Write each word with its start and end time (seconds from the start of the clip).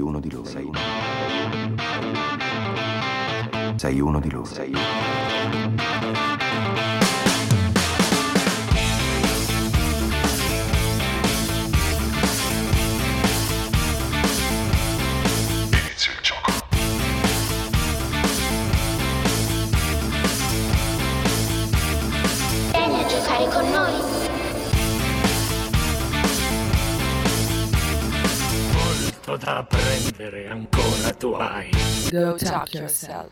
Sei 0.00 0.08
uno 0.08 0.18
di 0.18 0.30
loro. 0.30 0.48
Sei 0.48 0.64
uno. 0.64 0.78
Sei 3.76 4.00
uno 4.00 4.18
di 4.18 4.30
loro. 4.30 4.46
Sei 4.46 4.72
uno. 4.72 6.29
Apprendere 30.20 30.48
ancora 30.48 31.12
tu 31.14 31.32
hai. 31.32 31.70
Go 32.10 32.34
talk 32.36 32.74
yourself. 32.74 33.30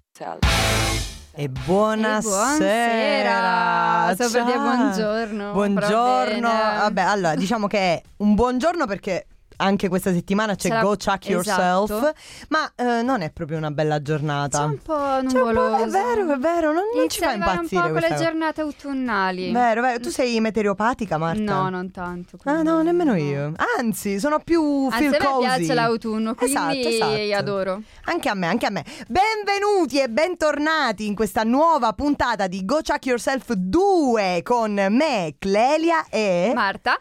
E 1.32 1.48
buonasera. 1.48 2.56
buonasera. 2.56 4.14
Dire 4.16 4.28
Ciao. 4.28 4.60
buongiorno, 4.60 5.52
Buongiorno. 5.52 6.48
Vabbè, 6.48 7.00
allora 7.02 7.34
diciamo 7.34 7.66
che 7.66 7.78
è 7.78 8.02
un 8.18 8.34
buongiorno 8.34 8.86
perché 8.86 9.26
anche 9.58 9.88
questa 9.88 10.12
settimana 10.12 10.54
c'è 10.54 10.68
Go 10.80 10.96
Chuck 10.96 11.28
Yourself, 11.28 11.90
esatto. 11.90 12.14
ma 12.48 12.70
eh, 12.74 13.02
non 13.02 13.20
è 13.22 13.30
proprio 13.30 13.58
una 13.58 13.70
bella 13.70 14.00
giornata. 14.02 14.58
C'è 14.58 14.64
un 14.64 14.78
po' 14.82 14.94
C'è 14.94 15.20
un 15.20 15.26
po'- 15.28 15.38
nuvoloso. 15.38 15.84
è 15.84 15.86
vero, 15.88 16.32
è 16.32 16.36
vero, 16.38 16.72
non, 16.72 16.82
non 16.94 17.08
ci 17.08 17.20
fa 17.20 17.32
impazzire 17.32 17.80
un 17.86 17.92
po' 17.92 18.00
con 18.00 18.08
le 18.08 18.16
giornate 18.16 18.60
autunnali. 18.60 19.52
Vero, 19.52 19.82
vero. 19.82 20.00
Tu 20.00 20.10
sei 20.10 20.40
meteoropatica, 20.40 21.18
Marta? 21.18 21.40
No, 21.42 21.68
non 21.68 21.90
tanto. 21.90 22.38
Ah, 22.44 22.62
no, 22.62 22.82
nemmeno 22.82 23.12
no. 23.12 23.18
io. 23.18 23.52
Anzi, 23.78 24.18
sono 24.18 24.38
più 24.38 24.86
Anzi, 24.90 25.08
feel 25.08 25.14
a 25.14 25.18
me 25.18 25.24
cozy. 25.24 25.56
piace 25.56 25.74
l'autunno, 25.74 26.34
quindi 26.34 26.54
Esatto, 26.56 26.88
esatto. 26.88 27.34
adoro. 27.38 27.82
Anche 28.04 28.28
a 28.28 28.34
me, 28.34 28.46
anche 28.46 28.66
a 28.66 28.70
me. 28.70 28.84
Benvenuti 29.08 30.00
e 30.00 30.08
bentornati 30.08 31.06
in 31.06 31.14
questa 31.14 31.42
nuova 31.42 31.92
puntata 31.92 32.46
di 32.46 32.64
Go 32.64 32.80
Chuck 32.82 33.04
Yourself 33.06 33.52
2 33.52 34.40
con 34.44 34.72
me, 34.90 35.34
Clelia 35.38 36.06
e 36.08 36.52
Marta, 36.54 36.98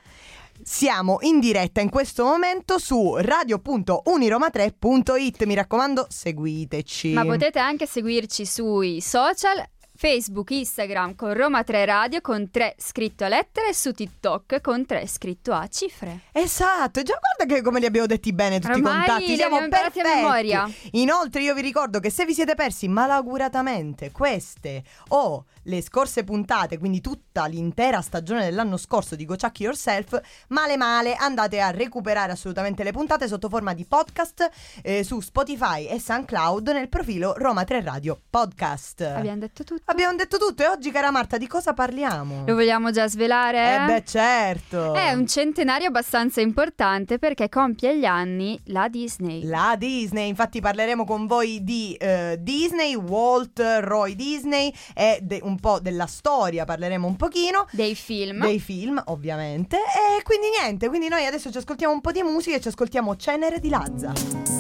siamo 0.68 1.20
in 1.22 1.40
diretta 1.40 1.80
in 1.80 1.90
questo 1.90 2.26
momento 2.26 2.78
su 2.78 3.16
radio.uniroma3.it. 3.16 5.46
Mi 5.46 5.56
raccomando, 5.56 6.08
seguiteci. 6.10 7.14
ma 7.14 7.24
potete 7.24 7.58
anche 7.58 7.88
seguirci 7.88 8.46
sui 8.46 9.00
social 9.00 9.66
Facebook, 9.98 10.52
Instagram 10.52 11.16
con 11.16 11.34
Roma 11.34 11.64
3 11.64 11.84
Radio 11.86 12.22
con 12.22 12.52
3 12.52 12.76
scritto 12.78 13.24
a 13.24 13.30
lettere 13.30 13.70
e 13.70 13.74
su 13.74 13.92
TikTok 13.92 14.62
con 14.62 14.86
3 14.86 15.08
scritto 15.08 15.54
a 15.54 15.68
cifre. 15.68 16.20
Esatto, 16.32 17.02
già 17.02 17.18
guarda 17.20 17.52
che 17.52 17.64
come 17.64 17.80
li 17.80 17.88
abbiamo 17.88 18.06
detti 18.06 18.32
bene 18.32 18.60
tutti 18.60 18.74
Ormai 18.74 18.94
i 18.94 19.06
contatti, 19.08 19.36
siamo 19.36 19.60
imparati 19.60 20.00
a 20.00 20.02
perfetti. 20.04 20.22
memoria. 20.22 20.70
Inoltre 20.92 21.42
io 21.42 21.56
vi 21.56 21.62
ricordo 21.62 22.00
che 22.00 22.12
se 22.12 22.26
vi 22.26 22.36
siete 22.36 22.54
persi 22.54 22.88
malauguratamente 22.88 24.12
queste 24.12 24.84
o 25.10 25.46
le 25.64 25.82
scorse 25.82 26.24
puntate, 26.24 26.78
quindi 26.78 27.02
tutta 27.02 27.48
l'intera 27.48 28.00
stagione 28.02 28.44
dell'anno 28.46 28.78
scorso 28.78 29.16
di 29.16 29.26
Go 29.26 29.36
Chuck 29.36 29.60
Yourself, 29.62 30.22
male 30.50 30.78
male 30.78 31.16
andate 31.16 31.60
a 31.60 31.72
recuperare 31.72 32.32
assolutamente 32.32 32.84
le 32.84 32.92
puntate 32.92 33.28
sotto 33.28 33.50
forma 33.50 33.74
di 33.74 33.84
podcast 33.84 34.50
eh, 34.84 35.04
su 35.04 35.20
Spotify 35.22 35.88
e 35.88 36.00
SoundCloud 36.00 36.70
nel 36.70 36.88
profilo 36.88 37.34
Roma 37.36 37.64
3 37.64 37.82
Radio 37.82 38.22
Podcast. 38.30 39.02
Abbiamo 39.02 39.40
detto 39.40 39.64
tutto. 39.64 39.87
Abbiamo 39.90 40.18
detto 40.18 40.38
tutto 40.38 40.64
e 40.64 40.68
oggi 40.68 40.92
cara 40.92 41.12
Marta 41.12 41.38
di 41.38 41.48
cosa 41.48 41.74
parliamo? 41.74 42.44
Lo 42.46 42.56
vogliamo 42.56 42.92
già 42.92 43.08
svelare? 43.08 43.76
Eh 43.76 43.86
beh 43.86 44.04
certo. 44.04 44.94
È 44.94 45.14
un 45.14 45.26
centenario 45.28 45.88
abbastanza 45.88 46.42
importante 46.42 47.18
perché 47.20 47.48
compie 47.48 47.98
gli 47.98 48.04
anni 48.04 48.60
la 48.66 48.90
Disney. 48.90 49.46
La 49.46 49.76
Disney, 49.78 50.28
infatti 50.28 50.60
parleremo 50.60 51.06
con 51.06 51.26
voi 51.26 51.64
di 51.64 51.94
eh, 51.94 52.36
Disney, 52.42 52.96
Walt, 52.96 53.62
Roy 53.80 54.14
Disney 54.16 54.74
e 54.94 55.20
de- 55.22 55.40
un 55.42 55.58
po' 55.58 55.80
della 55.80 56.06
storia, 56.06 56.66
parleremo 56.66 57.08
un 57.08 57.16
pochino. 57.16 57.66
dei 57.72 57.96
film. 57.96 58.42
Dei 58.42 58.60
film, 58.60 59.02
ovviamente. 59.06 59.78
E 59.78 60.22
quindi 60.24 60.48
niente, 60.60 60.90
quindi 60.90 61.08
noi 61.08 61.26
adesso 61.26 61.50
ci 61.50 61.60
ascoltiamo 61.60 61.94
un 61.94 62.02
po' 62.02 62.12
di 62.12 62.24
musica 62.24 62.58
e 62.58 62.60
ci 62.60 62.68
ascoltiamo 62.68 63.16
Cenere 63.16 63.62
di 63.62 63.70
Lazza. 63.70 64.57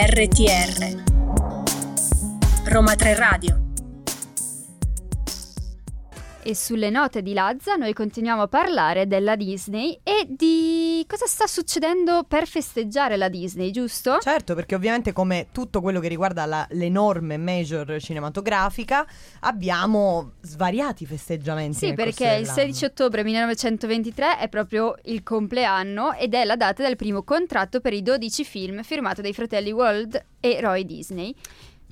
RTR 0.00 1.02
Roma 2.66 2.94
3 2.94 3.14
Radio 3.16 3.67
E 6.48 6.54
sulle 6.54 6.88
note 6.88 7.20
di 7.20 7.34
Lazza 7.34 7.74
noi 7.74 7.92
continuiamo 7.92 8.40
a 8.40 8.48
parlare 8.48 9.06
della 9.06 9.36
Disney 9.36 10.00
e 10.02 10.26
di 10.26 11.04
cosa 11.06 11.26
sta 11.26 11.46
succedendo 11.46 12.24
per 12.26 12.46
festeggiare 12.46 13.18
la 13.18 13.28
Disney, 13.28 13.70
giusto? 13.70 14.16
Certo, 14.18 14.54
perché 14.54 14.74
ovviamente 14.74 15.12
come 15.12 15.48
tutto 15.52 15.82
quello 15.82 16.00
che 16.00 16.08
riguarda 16.08 16.46
la- 16.46 16.66
l'enorme 16.70 17.36
major 17.36 18.00
cinematografica 18.00 19.06
abbiamo 19.40 20.36
svariati 20.40 21.04
festeggiamenti. 21.04 21.76
Sì, 21.76 21.92
perché 21.92 22.24
il 22.24 22.44
dell'anno. 22.44 22.54
16 22.54 22.84
ottobre 22.86 23.22
1923 23.24 24.38
è 24.38 24.48
proprio 24.48 24.94
il 25.02 25.22
compleanno 25.22 26.14
ed 26.14 26.32
è 26.32 26.46
la 26.46 26.56
data 26.56 26.82
del 26.82 26.96
primo 26.96 27.24
contratto 27.24 27.82
per 27.82 27.92
i 27.92 28.00
12 28.00 28.44
film 28.44 28.82
firmato 28.82 29.20
dai 29.20 29.34
fratelli 29.34 29.70
Walt 29.70 30.24
e 30.40 30.60
Roy 30.62 30.86
Disney, 30.86 31.34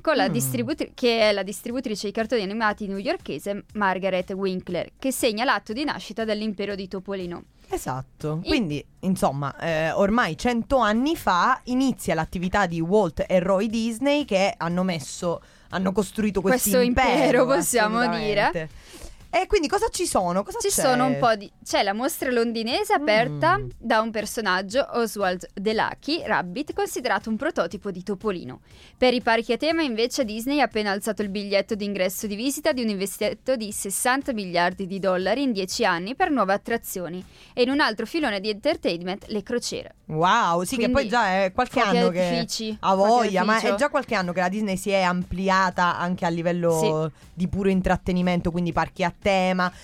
con 0.07 0.15
la 0.17 0.29
Mm. 0.29 0.33
distributri- 0.33 0.93
che 0.95 1.19
è 1.29 1.33
la 1.33 1.43
distributrice 1.43 2.07
di 2.07 2.13
cartoni 2.13 2.43
animati 2.43 2.87
newyorkese 2.87 3.65
Margaret 3.75 4.31
Winkler, 4.35 4.91
che 5.01 5.11
segna 5.11 5.43
l'atto 5.43 5.73
di 5.73 5.83
nascita 5.83 6.23
dell'impero 6.25 6.77
di 6.77 6.87
Topolino. 6.87 7.43
Esatto, 7.69 8.39
I- 8.45 8.47
quindi 8.49 8.85
insomma 9.01 9.59
eh, 9.59 9.91
ormai 9.91 10.39
cento 10.39 10.77
anni 10.79 11.17
fa 11.17 11.61
inizia 11.65 12.15
l'attività 12.15 12.67
di 12.67 12.81
Walt 12.81 13.25
e 13.27 13.41
Roy 13.41 13.67
Disney 13.67 14.25
che 14.25 14.55
hanno 14.57 14.85
messo, 14.85 15.43
hanno 15.71 15.91
costruito 15.91 16.41
questo, 16.41 16.71
Questo 16.71 16.87
impero, 16.87 17.45
possiamo 17.45 17.99
assolutamente. 17.99 18.69
E 19.39 19.47
quindi 19.47 19.69
cosa 19.69 19.89
ci 19.91 20.07
sono? 20.07 20.43
Cosa 20.43 20.59
Ci 20.61 20.69
c'è? 20.69 20.81
sono 20.81 21.05
un 21.05 21.19
po' 21.19 21.35
di. 21.37 21.51
C'è 21.63 21.83
la 21.83 21.93
mostra 21.93 22.31
londinese 22.31 22.95
aperta 22.95 23.59
Mm. 23.59 23.69
da 23.77 24.01
un 24.01 24.11
personaggio, 24.11 24.87
Oswald 24.93 25.47
The 25.53 25.75
Lucky 25.75 26.23
Rabbit, 26.25 26.73
considerato 26.73 27.29
un 27.29 27.37
prototipo 27.37 27.91
di 27.91 28.03
topolino. 28.03 28.61
Per 28.97 29.13
i 29.13 29.21
parchi 29.21 29.53
a 29.53 29.59
tema, 29.59 29.83
invece, 29.83 30.25
Disney 30.25 30.61
ha 30.61 30.65
appena 30.65 30.91
alzato 30.91 31.21
il 31.21 31.29
biglietto 31.29 31.75
d'ingresso 31.75 32.27
di 32.27 32.35
visita 32.35 32.73
di 32.73 32.81
un 32.83 32.89
investimento 32.89 33.57
di 33.57 33.73
60 33.73 34.33
miliardi 34.33 34.87
di 34.87 34.99
dollari 34.99 35.43
in 35.43 35.53
10 35.53 35.85
anni 35.85 36.15
per 36.15 36.31
nuove 36.31 36.55
attrazioni. 36.55 37.23
E 37.53 37.61
in 37.61 37.69
un 37.69 37.81
altro 37.81 38.07
filone 38.07 38.41
di 38.41 38.49
entertainment, 38.49 39.27
le 39.27 39.43
crociere. 39.43 39.97
Wow, 40.07 40.63
sì, 40.63 40.77
che 40.77 40.89
Quindi, 40.89 40.93
poi 40.93 41.09
già 41.09 41.43
è 41.43 41.53
qualche 41.53 41.81
anno 41.81 42.09
che 42.11 42.23
artifici, 42.25 42.75
ha 42.81 42.95
fuochi 42.95 43.11
voglia, 43.11 43.45
ma 43.45 43.61
è 43.61 43.75
già 43.75 43.91
qualche 43.91 44.15
anno 44.15 44.33
che 44.33 44.41
la 44.41 44.49
Disney 44.49 44.77
si 44.79 44.91
è 44.91 45.03
ampliata 45.03 45.99
anche 45.99 46.25
a 46.25 46.29
livello 46.29 47.11
di 47.35 47.49
puro 47.49 47.69
intrattenimento, 47.69 48.51
quindi 48.53 48.73
parchi 48.73 49.03
a 49.03 49.11
tema, 49.11 49.25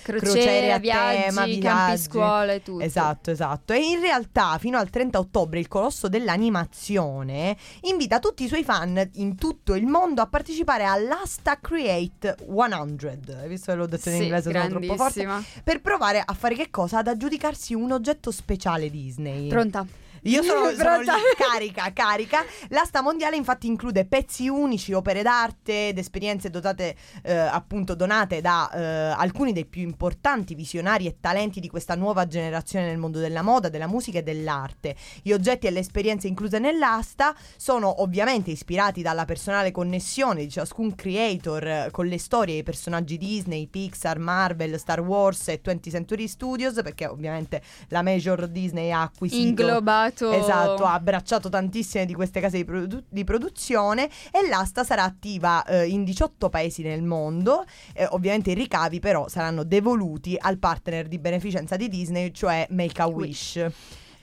Crociere, 0.03 0.73
a 0.73 0.79
viaggi, 0.79 1.23
tema, 1.23 1.41
campi 1.41 1.59
viaggi. 1.59 2.03
scuola 2.03 2.53
e 2.53 2.63
tutto. 2.63 2.85
Esatto, 2.85 3.31
esatto. 3.31 3.73
E 3.73 3.79
in 3.79 4.01
realtà 4.01 4.57
fino 4.59 4.79
al 4.79 4.91
30 4.91 5.19
ottobre 5.19 5.59
il 5.59 5.69
Colosso 5.69 6.09
dell'Animazione 6.09 7.57
invita 7.83 8.19
tutti 8.19 8.45
i 8.45 8.49
suoi 8.49 8.65
fan 8.65 9.11
in 9.15 9.37
tutto 9.37 9.75
il 9.75 9.87
mondo 9.87 10.23
a 10.23 10.27
partecipare 10.27 10.85
all'Asta 10.85 11.59
Create 11.61 12.37
100. 12.39 13.33
Hai 13.37 13.49
visto 13.49 13.73
che 13.73 13.79
l'ho 13.79 13.87
detto 13.87 14.09
in 14.09 14.17
Sì, 14.17 14.23
inglese, 14.23 14.53
sono 14.53 14.69
troppo 14.69 14.97
forte? 14.97 15.29
Per 15.63 15.81
provare 15.81 16.23
a 16.25 16.35
fare 16.35 16.55
che 16.55 16.71
cosa? 16.71 16.99
Ad 16.99 17.09
aggiudicarsi 17.09 17.75
un 17.75 17.93
oggetto 17.93 18.31
speciale 18.31 18.91
Disney. 18.91 19.49
Pronta. 19.49 19.87
Io 20.25 20.43
sono, 20.43 20.71
sono 20.71 21.01
lì, 21.01 21.07
carica, 21.37 21.93
carica. 21.93 22.45
L'asta 22.69 23.03
mondiale 23.03 23.35
infatti 23.35 23.67
include 23.67 24.05
pezzi 24.05 24.49
unici, 24.49 24.93
opere 24.93 25.23
d'arte 25.23 25.89
ed 25.89 25.99
esperienze 25.99 26.49
dotate, 26.49 26.95
eh, 27.23 27.35
appunto 27.35 27.97
donate 27.97 28.41
da 28.41 28.71
eh, 28.71 28.83
alcuni 29.17 29.53
dei 29.53 29.65
più 29.65 29.83
importanti 29.83 30.55
visionari 30.55 31.07
e 31.07 31.17
talenti 31.19 31.59
di 31.59 31.69
questa 31.69 31.97
nuova 31.97 32.29
generazione 32.29 32.87
nel 32.87 32.99
mondo 32.99 33.19
della 33.19 33.43
moda, 33.43 33.69
della 33.69 33.89
musica 33.89 34.19
e 34.19 34.23
dell'arte. 34.23 34.95
Gli 35.23 35.33
oggetti 35.33 35.67
e 35.67 35.71
le 35.71 35.81
esperienze 35.81 36.29
incluse 36.29 36.61
nell'asta 36.61 37.35
sono 37.57 38.03
ovviamente 38.03 38.53
ispirati 38.53 39.03
dalla 39.03 39.25
personale 39.25 39.73
connessione 39.73 40.43
di 40.43 40.51
ciascun 40.51 40.95
creator 40.95 41.67
eh, 41.67 41.89
con 41.91 42.07
le 42.07 42.19
storie 42.19 42.55
e 42.55 42.59
i 42.59 42.63
personaggi 42.63 43.19
Disney, 43.19 43.67
Pixar, 43.67 44.19
Marvel, 44.19 44.79
Star 44.79 45.01
Wars 45.01 45.49
e 45.49 45.61
20th 45.61 45.91
Century 45.91 46.29
Studios, 46.29 46.75
perché 46.75 47.07
ovviamente 47.07 47.61
la 47.89 48.03
major 48.03 48.47
Disney 48.47 48.93
ha 48.93 49.03
acquisito 49.03 49.41
Inglobato. 50.21 50.43
Esatto, 50.43 50.85
ha 50.85 50.95
abbracciato 50.95 51.49
tantissime 51.49 52.07
di 52.07 52.15
queste 52.15 52.41
case 52.41 52.59
di, 52.59 52.65
produ- 52.65 53.05
di 53.09 53.25
produzione 53.25 54.09
e 54.31 54.49
l'asta 54.49 54.85
sarà 54.85 55.05
attiva 55.05 55.65
eh, 55.65 55.87
in 55.87 56.05
18 56.05 56.49
paesi 56.49 56.83
nel 56.83 57.03
mondo. 57.03 57.65
Eh, 57.95 58.07
ovviamente 58.11 58.51
i 58.51 58.55
ricavi 58.55 59.01
però 59.01 59.29
saranno 59.29 59.65
devoluti 59.65 60.37
al 60.39 60.59
partner 60.59 61.09
di 61.09 61.19
beneficenza 61.19 61.77
di 61.77 61.89
Disney, 61.89 62.33
cioè 62.33 62.67
Make 62.71 63.01
a 63.03 63.07
Wish. 63.07 63.67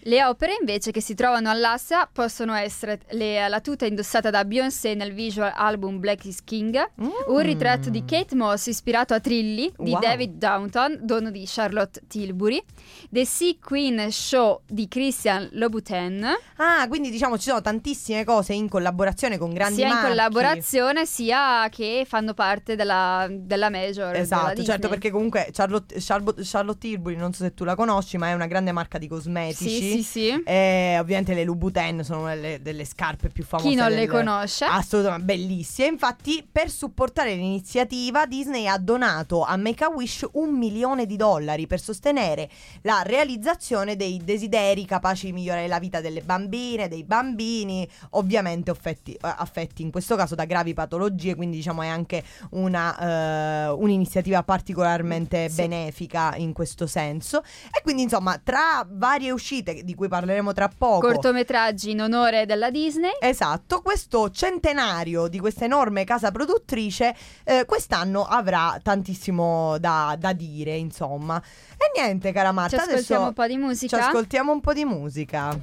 Le 0.04 0.24
opere 0.24 0.56
invece 0.60 0.92
che 0.92 1.02
si 1.02 1.14
trovano 1.14 1.50
all'asta 1.50 2.10
possono 2.12 2.54
essere 2.54 3.00
le- 3.10 3.48
la 3.50 3.60
tuta 3.60 3.86
indossata 3.86 4.30
da 4.30 4.46
Beyoncé 4.46 4.94
nel 4.94 5.14
visual 5.14 5.52
album 5.54 6.00
Black 6.00 6.24
is 6.26 6.42
King, 6.44 6.78
Mm. 7.02 7.08
un 7.28 7.40
ritratto 7.42 7.90
di 7.90 8.06
Kate 8.06 8.34
Moss 8.34 8.68
ispirato 8.68 9.14
a 9.14 9.20
Trilly 9.20 9.74
di 9.78 9.92
Wow. 9.92 10.00
David 10.00 10.38
Downton, 10.38 11.00
dono 11.02 11.32
di 11.32 11.44
Charlotte 11.46 12.02
Tilbury, 12.08 12.64
The 13.10 13.26
Sea 13.26 13.56
Queen 13.62 14.10
Show 14.10 14.62
di 14.68 14.88
Christian 14.88 15.50
Louboutin, 15.52 16.26
Ah, 16.56 16.88
quindi 16.88 17.10
diciamo 17.12 17.38
ci 17.38 17.50
sono 17.50 17.62
tantissime 17.62 18.24
cose 18.24 18.54
in 18.54 18.70
collaborazione 18.70 19.38
con 19.38 19.54
grandi 19.54 19.76
sia 19.76 19.88
in 19.88 19.92
marchi. 19.94 20.08
collaborazione 20.08 21.06
sia 21.06 21.68
che 21.70 22.06
fanno 22.08 22.34
parte 22.34 22.76
della, 22.78 23.28
della 23.30 23.70
major. 23.70 24.12
della 24.12 24.20
Esatto, 24.24 24.48
Disney. 24.50 24.66
certo, 24.66 24.88
perché 24.88 25.12
comunque 25.12 25.50
Charlotte, 25.52 25.96
Charlotte, 26.00 26.42
Charlotte 26.46 26.80
Tilbury, 26.80 27.16
non 27.18 27.34
so 27.34 27.44
se 27.44 27.54
tu 27.54 27.66
la 27.66 27.76
conosci, 27.76 28.18
ma 28.18 28.30
è 28.30 28.34
una 28.34 28.48
grande 28.48 28.72
marca 28.72 28.98
di 28.98 29.08
cosmetici. 29.08 29.70
Sì, 29.70 29.89
sì, 29.92 30.04
sì. 30.04 30.44
E 30.46 30.98
ovviamente 31.00 31.34
le 31.34 31.44
Louboutin 31.44 32.04
sono 32.04 32.26
delle, 32.28 32.62
delle 32.62 32.86
scarpe 32.86 33.30
più 33.30 33.44
famose. 33.44 33.70
Chi 33.70 33.76
non 33.76 33.90
le 33.90 33.96
del- 34.06 34.10
conosce? 34.10 34.66
Assolutamente 34.66 35.26
bellissime. 35.26 35.88
Infatti, 35.88 36.48
per 36.50 36.70
supportare 36.70 37.34
l'iniziativa, 37.36 38.26
Disney 38.26 38.68
ha 38.68 38.78
donato 38.78 39.44
a 39.44 39.56
Make 39.58 39.84
a 39.84 39.90
Wish 39.90 40.28
un 40.34 40.58
milione 40.58 41.06
di 41.06 41.16
dollari 41.16 41.68
per 41.68 41.80
sostenere 41.80 42.50
la 42.82 43.02
realizzazione 43.04 43.96
dei 43.96 44.22
desideri 44.24 44.86
capaci 44.86 45.28
di 45.28 45.34
migliorare 45.34 45.68
la 45.68 45.80
vita 45.80 46.02
delle 46.02 46.22
bambine, 46.22 46.88
dei 46.88 47.04
bambini, 47.04 47.88
ovviamente 48.12 48.72
affetti, 48.72 49.14
eh, 49.14 49.18
affetti 49.22 49.82
in 49.82 49.92
questo 49.92 50.16
caso 50.16 50.36
da 50.36 50.46
gravi 50.46 50.74
patologie, 50.74 51.36
quindi 51.36 51.58
diciamo 51.58 51.82
è 51.82 51.88
anche 51.88 52.24
una, 52.52 53.68
eh, 53.68 53.70
un'iniziativa 53.70 54.44
particolarmente 54.44 55.50
Sì. 55.50 55.56
benefica 55.62 56.36
in 56.36 56.54
questo 56.54 56.88
senso. 56.88 57.42
E 57.72 57.82
quindi 57.82 58.04
insomma, 58.04 58.40
tra 58.44 58.86
varie 58.90 59.32
uscite 59.32 59.79
di 59.84 59.96
cui 59.96 60.08
parleremo 60.08 60.54
tra 60.54 60.70
poco. 60.76 61.08
Cortometraggi 61.08 61.92
in 61.92 62.02
onore 62.02 62.46
della 62.46 62.70
Disney. 62.70 63.12
Esatto, 63.20 63.82
questo 63.82 64.30
centenario 64.30 65.28
di 65.28 65.40
questa 65.40 65.66
enorme 65.66 66.04
casa 66.04 66.32
produttrice 66.32 67.16
eh, 67.44 67.66
quest'anno 67.66 68.24
avrà 68.26 68.80
tantissimo 68.82 69.78
da, 69.80 70.16
da 70.18 70.34
dire, 70.34 70.76
insomma. 70.76 71.42
E 71.78 72.00
niente, 72.00 72.32
cara 72.32 72.50
Ci 72.50 72.56
Marta, 72.56 72.76
ascoltiamo 72.78 73.26
adesso 73.26 73.28
un 73.28 73.34
po' 73.34 73.46
di 73.46 73.54
ci 73.54 73.60
musica. 73.60 74.08
ascoltiamo 74.08 74.52
un 74.52 74.62
po' 74.62 74.74
di 74.74 74.86
musica. 74.86 75.60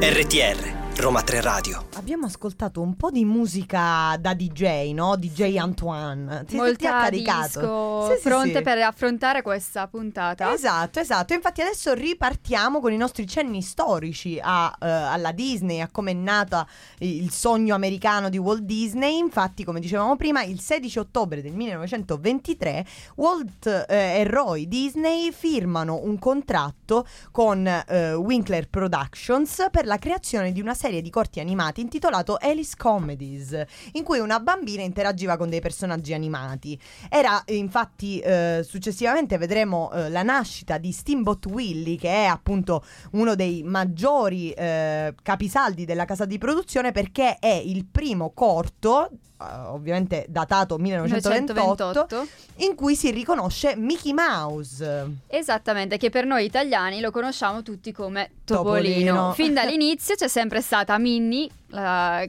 RTR, 0.00 1.00
Roma 1.00 1.22
3 1.22 1.40
Radio. 1.40 1.93
Abbiamo 2.04 2.26
ascoltato 2.26 2.82
un 2.82 2.96
po' 2.96 3.10
di 3.10 3.24
musica 3.24 4.14
da 4.20 4.34
DJ, 4.34 4.92
no? 4.92 5.16
DJ 5.16 5.56
Antoine. 5.56 6.40
Ti, 6.40 6.48
ti 6.48 6.56
ha 6.58 6.62
Molta 6.62 6.90
caricato? 6.90 7.60
disco 7.60 8.14
Sì, 8.14 8.22
pronte 8.22 8.56
sì. 8.58 8.62
per 8.62 8.78
affrontare 8.82 9.40
questa 9.40 9.88
puntata. 9.88 10.52
Esatto, 10.52 11.00
esatto. 11.00 11.32
Infatti 11.32 11.62
adesso 11.62 11.94
ripartiamo 11.94 12.80
con 12.80 12.92
i 12.92 12.98
nostri 12.98 13.26
cenni 13.26 13.62
storici 13.62 14.38
a, 14.38 14.70
eh, 14.82 14.86
alla 14.86 15.32
Disney, 15.32 15.80
a 15.80 15.88
come 15.90 16.10
è 16.10 16.14
nata 16.14 16.68
il 16.98 17.30
sogno 17.30 17.74
americano 17.74 18.28
di 18.28 18.36
Walt 18.36 18.64
Disney. 18.64 19.16
Infatti, 19.16 19.64
come 19.64 19.80
dicevamo 19.80 20.14
prima, 20.16 20.42
il 20.42 20.60
16 20.60 20.98
ottobre 20.98 21.40
del 21.40 21.54
1923 21.54 22.84
Walt 23.14 23.86
eh, 23.88 24.18
e 24.18 24.24
Roy 24.24 24.68
Disney 24.68 25.32
firmano 25.32 26.02
un 26.04 26.18
contratto 26.18 27.06
con 27.30 27.66
eh, 27.66 28.12
Winkler 28.12 28.68
Productions 28.68 29.68
per 29.70 29.86
la 29.86 29.96
creazione 29.96 30.52
di 30.52 30.60
una 30.60 30.74
serie 30.74 31.00
di 31.00 31.08
corti 31.08 31.40
animati 31.40 31.92
intitolato 31.94 32.36
Alice 32.40 32.74
Comedies, 32.76 33.64
in 33.92 34.02
cui 34.02 34.18
una 34.18 34.40
bambina 34.40 34.82
interagiva 34.82 35.36
con 35.36 35.48
dei 35.48 35.60
personaggi 35.60 36.12
animati. 36.12 36.78
Era 37.08 37.42
infatti 37.46 38.18
eh, 38.18 38.64
successivamente 38.66 39.38
vedremo 39.38 39.92
eh, 39.92 40.10
la 40.10 40.22
nascita 40.22 40.78
di 40.78 40.90
Steamboat 40.90 41.46
Willie, 41.46 41.96
che 41.96 42.10
è 42.10 42.24
appunto 42.24 42.84
uno 43.12 43.34
dei 43.36 43.62
maggiori 43.62 44.50
eh, 44.50 45.14
capisaldi 45.22 45.84
della 45.84 46.04
casa 46.04 46.24
di 46.24 46.38
produzione 46.38 46.90
perché 46.90 47.38
è 47.38 47.52
il 47.52 47.86
primo 47.86 48.32
corto. 48.32 49.10
Eh, 49.40 49.54
Ovviamente 49.66 50.26
datato 50.28 50.78
1928, 50.78 52.04
1928. 52.04 52.26
in 52.64 52.74
cui 52.74 52.94
si 52.94 53.10
riconosce 53.10 53.74
Mickey 53.76 54.12
Mouse. 54.12 55.16
Esattamente, 55.26 55.96
che 55.96 56.10
per 56.10 56.24
noi 56.24 56.44
italiani 56.44 57.00
lo 57.00 57.10
conosciamo 57.10 57.62
tutti 57.62 57.92
come 57.92 58.30
Topolino. 58.44 59.06
Topolino. 59.06 59.32
Fin 59.32 59.54
dall'inizio 59.54 60.14
c'è 60.14 60.28
sempre 60.28 60.60
stata 60.60 60.96
Minnie, 60.98 61.48
la, 61.68 62.24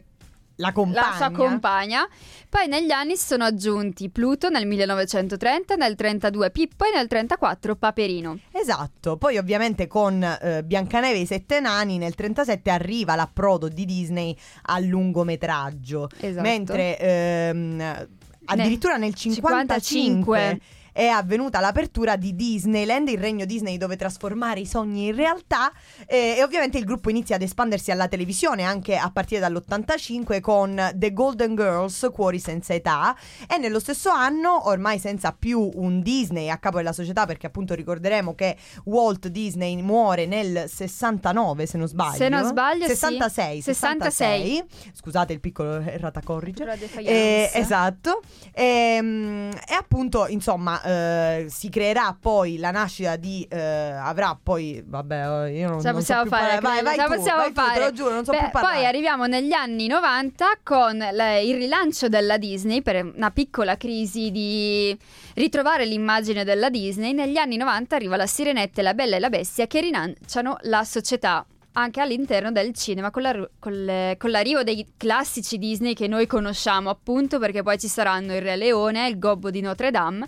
La 0.58 0.72
compagna. 0.72 1.10
la 1.10 1.16
sua 1.16 1.32
compagna. 1.32 2.08
Poi 2.50 2.68
negli 2.68 2.92
anni 2.92 3.18
si 3.18 3.26
sono 3.26 3.44
aggiunti 3.44 4.10
Pluto 4.10 4.50
nel 4.50 4.66
1930, 4.66 5.76
nel 5.76 5.96
32 5.96 6.52
Pippo 6.52 6.86
e 6.86 6.92
nel 6.96 7.08
34 7.08 7.76
Paperino. 7.76 8.40
Esatto, 8.52 9.18
poi 9.18 9.38
ovviamente 9.38 9.88
con 9.88 10.24
eh, 10.24 10.64
Biancaneve 10.64 11.18
e 11.18 11.22
i 11.22 11.26
Sette 11.26 11.60
Nani 11.60 11.98
nel 11.98 12.16
37 12.16 12.70
arriva 12.70 13.16
l'approdo 13.16 13.68
di 13.68 13.84
Disney 13.86 14.36
al 14.64 14.86
lungometraggio, 14.86 16.10
Esatto. 16.20 16.42
mentre 16.42 16.98
ehm, 17.00 18.08
addirittura 18.46 18.96
nel 18.98 19.14
55, 19.14 20.40
55. 20.40 20.60
È 20.96 21.08
avvenuta 21.08 21.60
l'apertura 21.60 22.16
di 22.16 22.38
Disneyland, 22.38 23.10
il 23.10 23.18
regno 23.18 23.44
Disney 23.44 23.76
dove 23.76 23.98
trasformare 23.98 24.62
i 24.62 24.66
sogni 24.66 25.08
in 25.08 25.16
realtà 25.16 25.70
eh, 26.08 26.36
e 26.38 26.44
ovviamente 26.44 26.78
il 26.78 26.86
gruppo 26.86 27.10
inizia 27.10 27.36
ad 27.36 27.42
espandersi 27.42 27.92
alla 27.92 28.08
televisione 28.08 28.64
anche 28.64 28.96
a 28.96 29.12
partire 29.12 29.42
dall'85 29.42 30.40
con 30.40 30.92
The 30.96 31.12
Golden 31.12 31.54
Girls, 31.54 32.08
Cuori 32.14 32.40
senza 32.40 32.74
età 32.74 33.14
e 33.46 33.58
nello 33.58 33.82
stesso 33.82 34.10
anno, 34.10 34.70
ormai 34.70 34.98
senza 34.98 35.36
più 35.38 35.70
un 35.74 36.02
Disney 36.02 36.48
a 36.50 36.60
capo 36.60 36.78
della 36.78 36.94
società, 36.94 37.26
perché 37.26 37.48
appunto 37.48 37.74
ricorderemo 37.74 38.34
che 38.34 38.56
Walt 38.86 39.28
Disney 39.28 39.76
muore 39.82 40.26
nel 40.26 40.70
69, 40.70 41.66
se 41.66 41.78
non 41.78 41.88
sbaglio. 41.90 42.16
Se 42.16 42.30
non 42.30 42.46
sbaglio, 42.46 42.84
sì. 42.84 42.96
66, 42.96 43.62
66. 43.62 44.64
Scusate 44.94 45.34
il 45.34 45.42
piccolo 45.42 45.82
errata 45.82 46.22
corrige. 46.22 46.64
Eh, 47.00 47.52
esatto. 47.54 48.22
Ehm, 48.54 49.52
E, 49.68 49.74
appunto, 49.74 50.28
insomma, 50.28 50.82
eh, 50.86 51.46
si 51.50 51.70
creerà 51.70 52.16
poi 52.20 52.58
la 52.58 52.72
nascita 52.72 53.16
di. 53.16 53.46
eh, 53.50 53.60
avrà 53.60 54.38
poi. 54.42 54.84
Vabbè, 54.86 55.46
eh, 55.48 55.58
io 55.58 55.70
non, 55.70 55.80
Ce 55.80 55.88
la 55.88 55.92
non 55.94 56.02
so 56.02 56.22
più 56.22 56.30
fare, 56.30 56.60
parlare. 56.60 56.82
Vai, 56.84 56.96
vai 56.96 57.08
tu, 57.08 57.16
possiamo 57.16 57.40
vai 57.40 57.48
tu, 57.54 57.62
fare. 57.62 57.74
te 57.80 57.86
lo 57.86 57.92
giuro, 57.92 58.14
non 58.14 58.26
so 58.26 58.32
Beh, 58.32 58.38
più 58.40 58.50
parlare. 58.52 58.76
Poi 58.78 58.86
arriviamo 58.86 59.26
negli 59.26 59.54
anni 59.54 59.88
90 59.88 60.46
con 60.64 60.98
le- 60.98 61.44
il 61.44 61.56
rilancio 61.56 62.08
della 62.10 62.38
Disney 62.38 62.82
per 62.82 63.04
una 63.16 63.32
piccola 63.32 63.78
crisi 63.78 64.32
di 64.32 64.98
ritrovare 65.36 65.86
l'immagine 65.86 66.44
della 66.44 66.70
Disney. 66.70 67.14
Negli 67.14 67.38
anni 67.38 67.58
90 67.58 67.96
arriva 67.96 68.16
la 68.16 68.28
Sirenetta 68.28 68.82
e 68.82 68.84
la 68.84 68.94
Bella 68.94 69.16
e 69.16 69.20
la 69.20 69.30
Bestia 69.30 69.68
che 69.68 69.82
rilanciano 69.82 70.58
la 70.62 70.84
società 70.84 71.46
anche 71.78 72.00
all'interno 72.00 72.54
del 72.54 72.74
cinema 72.74 73.12
con, 73.12 73.22
la- 73.22 73.50
con 73.60 73.74
le- 73.84 74.16
con 74.18 74.30
l'arrivo 74.32 74.64
dei 74.64 74.88
classici 74.96 75.58
Disney 75.58 75.94
che 75.94 76.08
noi 76.08 76.26
conosciamo 76.26 76.90
appunto 76.90 77.38
perché 77.38 77.64
poi 77.64 77.78
ci 77.78 77.90
saranno 77.90 78.34
il 78.34 78.42
Re 78.42 78.56
Leone, 78.56 79.10
il 79.10 79.20
Gobbo 79.20 79.50
di 79.50 79.60
Notre 79.60 79.92
Dame 79.92 80.26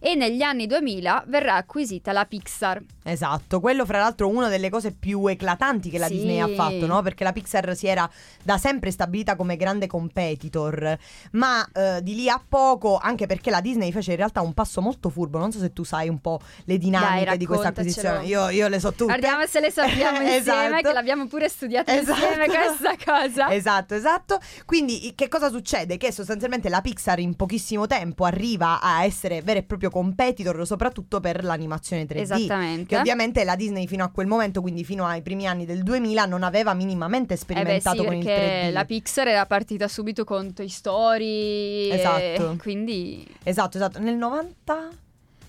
e 0.00 0.14
negli 0.16 0.42
anni 0.42 0.66
2000 0.66 1.24
verrà 1.28 1.54
acquisita 1.56 2.10
la 2.12 2.24
Pixar. 2.24 2.82
Esatto, 3.02 3.60
quello 3.60 3.84
fra 3.86 3.98
l'altro 3.98 4.28
una 4.28 4.48
delle 4.48 4.70
cose 4.70 4.92
più 4.92 5.26
eclatanti 5.26 5.90
che 5.90 5.98
la 5.98 6.06
Sì. 6.06 6.14
Disney 6.14 6.38
ha 6.40 6.48
fatto, 6.48 6.86
no? 6.86 7.02
Perché 7.02 7.22
la 7.24 7.32
Pixar 7.32 7.74
si 7.76 7.86
era 7.86 8.08
da 8.42 8.56
sempre 8.58 8.90
stabilita 8.90 9.36
come 9.36 9.56
grande 9.56 9.86
competitor, 9.86 10.96
ma 11.32 11.66
eh, 11.72 12.00
di 12.02 12.14
lì 12.14 12.28
a 12.28 12.42
poco, 12.46 12.98
anche 12.98 13.26
perché 13.26 13.50
la 13.50 13.60
Disney 13.60 13.92
fece 13.92 14.12
in 14.12 14.16
realtà 14.16 14.40
un 14.40 14.54
passo 14.54 14.80
molto 14.80 15.08
furbo, 15.10 15.38
non 15.38 15.52
so 15.52 15.58
se 15.58 15.72
tu 15.72 15.82
sai 15.84 16.08
un 16.08 16.18
po' 16.20 16.40
le 16.64 16.78
dinamiche 16.78 17.24
Dai, 17.24 17.36
di 17.38 17.46
questa 17.46 17.68
acquisizione, 17.68 18.24
io, 18.26 18.48
io 18.48 18.68
le 18.68 18.78
so 18.80 18.90
tutte. 18.90 19.04
Guardiamo 19.04 19.46
se 19.46 19.60
le 19.60 19.70
sappiamo 19.70 20.18
insieme, 20.22 20.36
Esatto. 20.36 20.82
che 20.88 20.92
l'abbiamo 20.92 21.26
pure 21.26 21.48
studiata 21.48 21.92
Esatto. 21.98 22.20
insieme 22.24 22.46
questa 22.46 22.94
cosa. 23.04 23.52
Esatto, 23.52 23.94
esatto. 23.94 24.38
Quindi 24.64 25.12
che 25.14 25.28
cosa 25.28 25.50
succede? 25.50 25.96
Che 25.96 26.12
sostanzialmente 26.12 26.68
la 26.68 26.80
Pixar 26.80 27.18
in 27.18 27.34
pochissimo 27.34 27.86
tempo 27.86 28.24
arriva 28.24 28.80
a 28.80 29.04
essere 29.04 29.42
vero 29.42 29.58
e 29.58 29.62
proprio 29.90 30.02
competitor, 30.02 30.66
soprattutto 30.66 31.20
per 31.20 31.44
l'animazione 31.44 32.06
3D. 32.06 32.20
Esattamente. 32.20 32.86
Che 32.86 32.96
ovviamente 32.96 33.44
la 33.44 33.56
Disney 33.56 33.86
fino 33.86 34.04
a 34.04 34.08
quel 34.10 34.26
momento, 34.26 34.60
quindi 34.60 34.84
fino 34.84 35.04
ai 35.06 35.22
primi 35.22 35.46
anni 35.46 35.66
del 35.66 35.82
2000, 35.82 36.24
non 36.26 36.42
aveva 36.42 36.72
minimamente 36.74 37.34
Eh 37.34 37.36
beh 37.36 37.42
sperimentato 37.42 38.00
sì, 38.00 38.04
con 38.04 38.14
il 38.14 38.24
perché 38.24 38.68
3D. 38.68 38.72
la 38.72 38.84
Pixar 38.84 39.28
era 39.28 39.46
partita 39.46 39.88
subito 39.88 40.24
con 40.24 40.52
Toy 40.52 40.68
Story. 40.68 41.90
Esatto. 41.90 42.56
Quindi 42.58 43.26
Esatto, 43.42 43.76
esatto. 43.76 43.98
Nel 43.98 44.16
90 44.16 44.88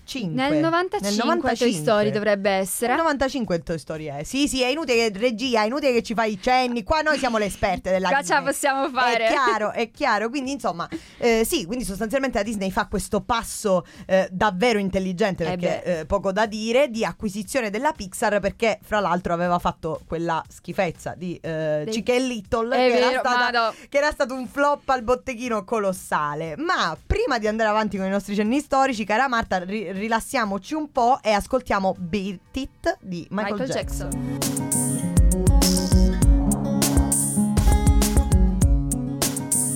95. 0.04 0.34
Nel 0.34 1.16
95, 1.16 1.56
Toy 1.56 1.72
Story 1.72 2.10
dovrebbe 2.10 2.50
essere. 2.50 2.92
Nel 2.92 3.02
95 3.02 3.56
il 3.56 3.62
Toy 3.62 3.78
Story 3.78 4.06
è. 4.06 4.22
Sì, 4.24 4.48
sì, 4.48 4.62
è 4.62 4.66
inutile 4.66 5.10
che 5.10 5.18
regia, 5.18 5.62
è 5.62 5.66
inutile 5.66 5.92
che 5.92 6.02
ci 6.02 6.14
fai 6.14 6.32
i 6.32 6.40
cenni. 6.40 6.82
Qua 6.82 7.00
noi 7.02 7.18
siamo 7.18 7.38
le 7.38 7.46
esperte 7.46 7.90
della 7.90 8.08
Qua 8.10 8.16
ce 8.18 8.22
Disney. 8.22 8.38
la 8.38 8.50
possiamo 8.50 8.88
fare. 8.90 9.26
È 9.26 9.30
chiaro, 9.30 9.72
è 9.72 9.90
chiaro. 9.90 10.28
Quindi, 10.28 10.52
insomma, 10.52 10.88
eh, 11.18 11.44
sì, 11.46 11.64
quindi 11.66 11.84
sostanzialmente 11.84 12.38
la 12.38 12.44
Disney 12.44 12.70
fa 12.70 12.86
questo 12.86 13.20
passo 13.20 13.84
eh, 14.06 14.28
davvero 14.30 14.78
intelligente, 14.78 15.44
Eh 15.44 15.56
perché 15.56 16.00
eh, 16.00 16.06
poco 16.06 16.32
da 16.32 16.46
dire, 16.46 16.88
di 16.90 17.04
acquisizione 17.04 17.70
della 17.70 17.92
Pixar, 17.92 18.40
perché 18.40 18.78
fra 18.82 19.00
l'altro 19.00 19.32
aveva 19.32 19.58
fatto 19.58 20.00
quella 20.06 20.42
schifezza 20.48 21.14
di 21.16 21.38
eh, 21.40 21.82
Dei- 21.84 21.92
Chicken 21.92 22.26
Little, 22.26 22.74
che, 22.76 22.86
era 22.96 23.08
vero, 23.08 23.20
stata, 23.20 23.38
Mado. 23.38 23.74
che 23.88 23.98
era 23.98 24.10
stato 24.10 24.34
un 24.34 24.46
flop 24.48 24.88
al 24.88 25.02
botteghino 25.02 25.64
colossale. 25.64 26.54
Ma 26.56 26.96
prima 27.06 27.38
di 27.38 27.46
andare 27.46 27.68
avanti 27.70 27.96
con 27.96 28.06
i 28.06 28.10
nostri 28.10 28.34
cenni 28.34 28.60
storici, 28.60 29.04
cara 29.04 29.28
Marta, 29.28 29.58
ri- 29.58 29.91
rilassiamoci 29.92 30.74
un 30.74 30.90
po' 30.90 31.18
e 31.22 31.30
ascoltiamo 31.30 31.94
Beat 31.98 32.56
It 32.56 32.98
di 33.00 33.26
Michael, 33.30 33.52
Michael 33.52 33.70
Jackson. 33.70 34.10
Jackson. 34.10 34.70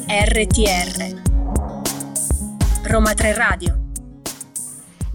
RTR 0.09 1.23
Roma 2.85 3.13
3 3.15 3.35
Radio 3.35 3.86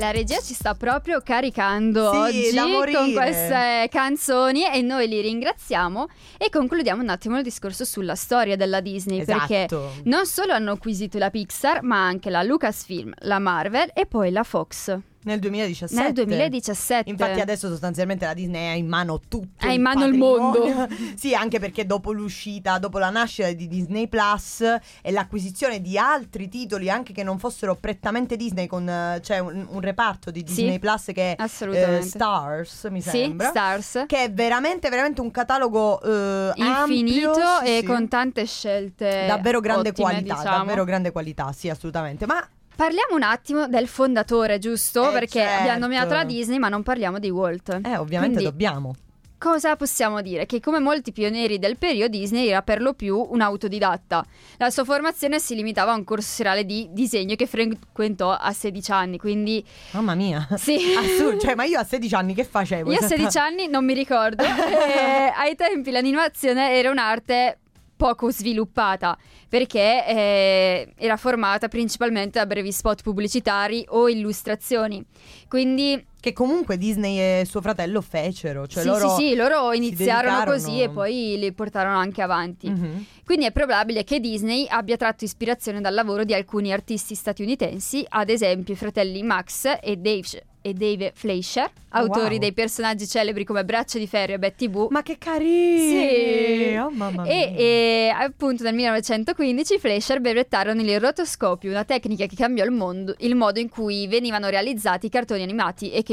La 0.01 0.09
regia 0.09 0.39
ci 0.39 0.55
sta 0.55 0.73
proprio 0.73 1.21
caricando 1.21 2.11
Sì, 2.11 2.57
oggi 2.57 2.91
con 2.91 3.13
queste 3.13 3.87
canzoni 3.91 4.65
e 4.65 4.81
noi 4.81 5.07
li 5.07 5.21
ringraziamo 5.21 6.07
e 6.39 6.49
concludiamo 6.49 7.03
un 7.03 7.09
attimo 7.09 7.37
il 7.37 7.43
discorso 7.43 7.85
sulla 7.85 8.15
storia 8.15 8.55
della 8.55 8.79
Disney 8.81 9.23
perché 9.23 9.65
Esatto. 9.65 9.91
non 10.05 10.25
solo 10.25 10.53
hanno 10.53 10.71
acquisito 10.71 11.19
la 11.19 11.29
Pixar 11.29 11.83
ma 11.83 12.03
anche 12.03 12.31
la 12.31 12.41
Lucasfilm, 12.41 13.13
la 13.19 13.37
Marvel 13.37 13.91
e 13.93 14.07
poi 14.07 14.31
la 14.31 14.41
Fox 14.41 14.97
Nel 15.23 15.39
2017. 15.39 16.03
nel 16.03 16.13
2017. 16.13 17.09
Infatti 17.09 17.39
adesso 17.39 17.67
sostanzialmente 17.69 18.25
la 18.25 18.33
Disney 18.33 18.71
ha 18.71 18.75
in 18.75 18.87
mano 18.87 19.19
tutto 19.27 19.65
Ha 19.67 19.71
in 19.71 19.81
mano 19.81 20.05
il 20.05 20.17
patrimonio. 20.17 20.63
mondo. 20.75 20.87
sì, 21.15 21.35
anche 21.35 21.59
perché 21.59 21.85
dopo 21.85 22.11
l'uscita, 22.11 22.77
dopo 22.79 22.97
la 22.97 23.09
nascita 23.09 23.51
di 23.51 23.67
Disney 23.67 24.07
Plus 24.07 24.61
e 25.01 25.11
l'acquisizione 25.11 25.79
di 25.81 25.97
altri 25.97 26.47
titoli 26.49 26.89
anche 26.89 27.13
che 27.13 27.23
non 27.23 27.37
fossero 27.37 27.75
prettamente 27.75 28.35
Disney 28.35 28.65
con 28.67 28.85
c'è 29.21 29.39
un, 29.39 29.67
un 29.69 29.79
reparto 29.81 30.31
di 30.31 30.39
Sì, 30.39 30.55
Disney 30.55 30.79
Plus 30.79 31.05
che 31.13 31.35
è 31.35 31.43
eh, 31.43 32.01
Stars, 32.01 32.87
mi 32.89 33.01
Sì, 33.01 33.09
sembra. 33.09 33.49
Stars. 33.49 34.03
Che 34.07 34.23
è 34.23 34.31
veramente 34.31 34.89
veramente 34.89 35.21
un 35.21 35.29
catalogo 35.31 36.01
eh, 36.01 36.51
Infinito 36.55 37.29
ampio, 37.31 37.59
sì, 37.63 37.71
e 37.71 37.77
sì. 37.79 37.85
con 37.85 38.07
tante 38.07 38.45
scelte 38.45 39.25
davvero 39.27 39.59
grande 39.59 39.89
ottime, 39.89 40.09
qualità, 40.09 40.35
diciamo. 40.35 40.57
davvero 40.57 40.83
grande 40.83 41.11
qualità, 41.11 41.51
sì, 41.51 41.69
assolutamente. 41.69 42.25
Ma 42.25 42.43
Parliamo 42.81 43.13
un 43.13 43.21
attimo 43.21 43.67
del 43.67 43.87
fondatore, 43.87 44.57
giusto? 44.57 45.07
Eh, 45.09 45.13
Perché 45.13 45.39
certo. 45.39 45.59
abbiamo 45.59 45.79
nominato 45.81 46.15
la 46.15 46.23
Disney, 46.23 46.57
ma 46.57 46.67
non 46.67 46.81
parliamo 46.81 47.19
di 47.19 47.29
Walt. 47.29 47.69
eh, 47.69 47.95
ovviamente 47.95 48.39
Quindi, 48.39 48.43
dobbiamo. 48.43 48.95
Cosa 49.37 49.75
possiamo 49.75 50.19
dire? 50.23 50.47
Che 50.47 50.59
come 50.59 50.79
molti 50.79 51.11
pionieri 51.11 51.59
del 51.59 51.77
periodo 51.77 52.17
Disney 52.17 52.47
era 52.47 52.63
per 52.63 52.81
lo 52.81 52.95
più 52.95 53.23
un 53.29 53.39
autodidatta. 53.39 54.25
La 54.57 54.71
sua 54.71 54.83
formazione 54.83 55.37
si 55.37 55.53
limitava 55.53 55.91
a 55.91 55.95
un 55.95 56.03
corso 56.03 56.27
serale 56.27 56.65
di 56.65 56.87
disegno 56.89 57.35
che 57.35 57.45
frequentò 57.45 58.31
a 58.31 58.51
16 58.51 58.91
anni, 58.91 59.19
quindi 59.19 59.63
Mamma 59.91 60.15
mia. 60.15 60.47
sì. 60.57 60.79
Assurdo, 60.97 61.37
cioè, 61.39 61.53
ma 61.53 61.65
io 61.65 61.77
a 61.77 61.83
16 61.83 62.15
anni 62.15 62.33
che 62.33 62.45
facevo? 62.45 62.91
Io 62.91 62.97
a 62.97 63.05
16 63.05 63.37
anni 63.37 63.67
non 63.67 63.85
mi 63.85 63.93
ricordo. 63.93 64.43
Eh, 64.43 65.31
ai 65.37 65.53
tempi 65.55 65.91
l'animazione 65.91 66.75
era 66.75 66.89
un'arte 66.89 67.59
poco 68.01 68.31
sviluppata 68.31 69.15
perché 69.47 70.03
eh, 70.07 70.93
era 70.97 71.17
formata 71.17 71.67
principalmente 71.67 72.39
da 72.39 72.47
brevi 72.47 72.71
spot 72.71 73.03
pubblicitari 73.03 73.85
o 73.89 74.09
illustrazioni. 74.09 75.05
Quindi 75.47 76.03
Che 76.21 76.33
comunque 76.33 76.77
Disney 76.77 77.17
e 77.17 77.45
suo 77.45 77.61
fratello 77.61 77.99
fecero. 77.99 78.67
Cioè 78.67 78.83
sì, 78.83 78.87
loro... 78.87 79.09
sì, 79.09 79.27
sì, 79.27 79.35
loro 79.35 79.73
iniziarono 79.73 80.43
così 80.45 80.79
e 80.79 80.89
poi 80.89 81.35
li 81.39 81.51
portarono 81.51 81.97
anche 81.97 82.21
avanti. 82.21 82.69
Mhm. 82.69 83.05
Quindi 83.25 83.45
è 83.45 83.51
probabile 83.51 84.03
che 84.03 84.19
Disney 84.19 84.67
abbia 84.69 84.97
tratto 84.97 85.23
ispirazione 85.23 85.81
dal 85.81 85.95
lavoro 85.95 86.23
di 86.23 86.35
alcuni 86.35 86.71
artisti 86.71 87.15
statunitensi, 87.15 88.05
ad 88.07 88.29
esempio 88.29 88.75
i 88.75 88.77
fratelli 88.77 89.23
Max 89.23 89.65
e 89.81 89.97
Dave, 89.97 90.43
e 90.61 90.73
Dave 90.73 91.11
Fleischer, 91.15 91.71
Oh, 91.93 91.97
autori 91.97 92.35
wow. 92.35 92.39
dei 92.39 92.53
personaggi 92.53 93.05
celebri 93.05 93.43
come 93.43 93.65
Braccio 93.65 93.97
di 93.97 94.07
Ferro 94.07 94.33
e 94.33 94.39
Betty 94.39 94.69
Boo. 94.69 94.87
Ma 94.91 95.03
che 95.03 95.17
carini! 95.17 96.69
Sì. 96.69 96.75
Oh, 96.77 96.89
mamma 96.89 97.23
mia. 97.23 97.31
E, 97.31 97.53
e, 97.57 98.13
appunto 98.15 98.63
nel 98.63 98.73
1915 98.73 99.73
i 99.73 99.79
Fleischer 99.79 100.21
brevettarono 100.21 100.79
il 100.79 100.99
rotoscopio, 101.01 101.69
una 101.69 101.83
tecnica 101.83 102.25
che 102.27 102.35
cambiò 102.35 102.63
il, 102.63 102.71
mondo- 102.71 103.13
il 103.19 103.35
modo 103.35 103.59
in 103.59 103.67
cui 103.67 104.07
venivano 104.07 104.47
realizzati 104.47 105.07
i 105.07 105.09
cartoni 105.09 105.41
animati 105.41 105.91
e 105.91 106.01
che 106.01 106.10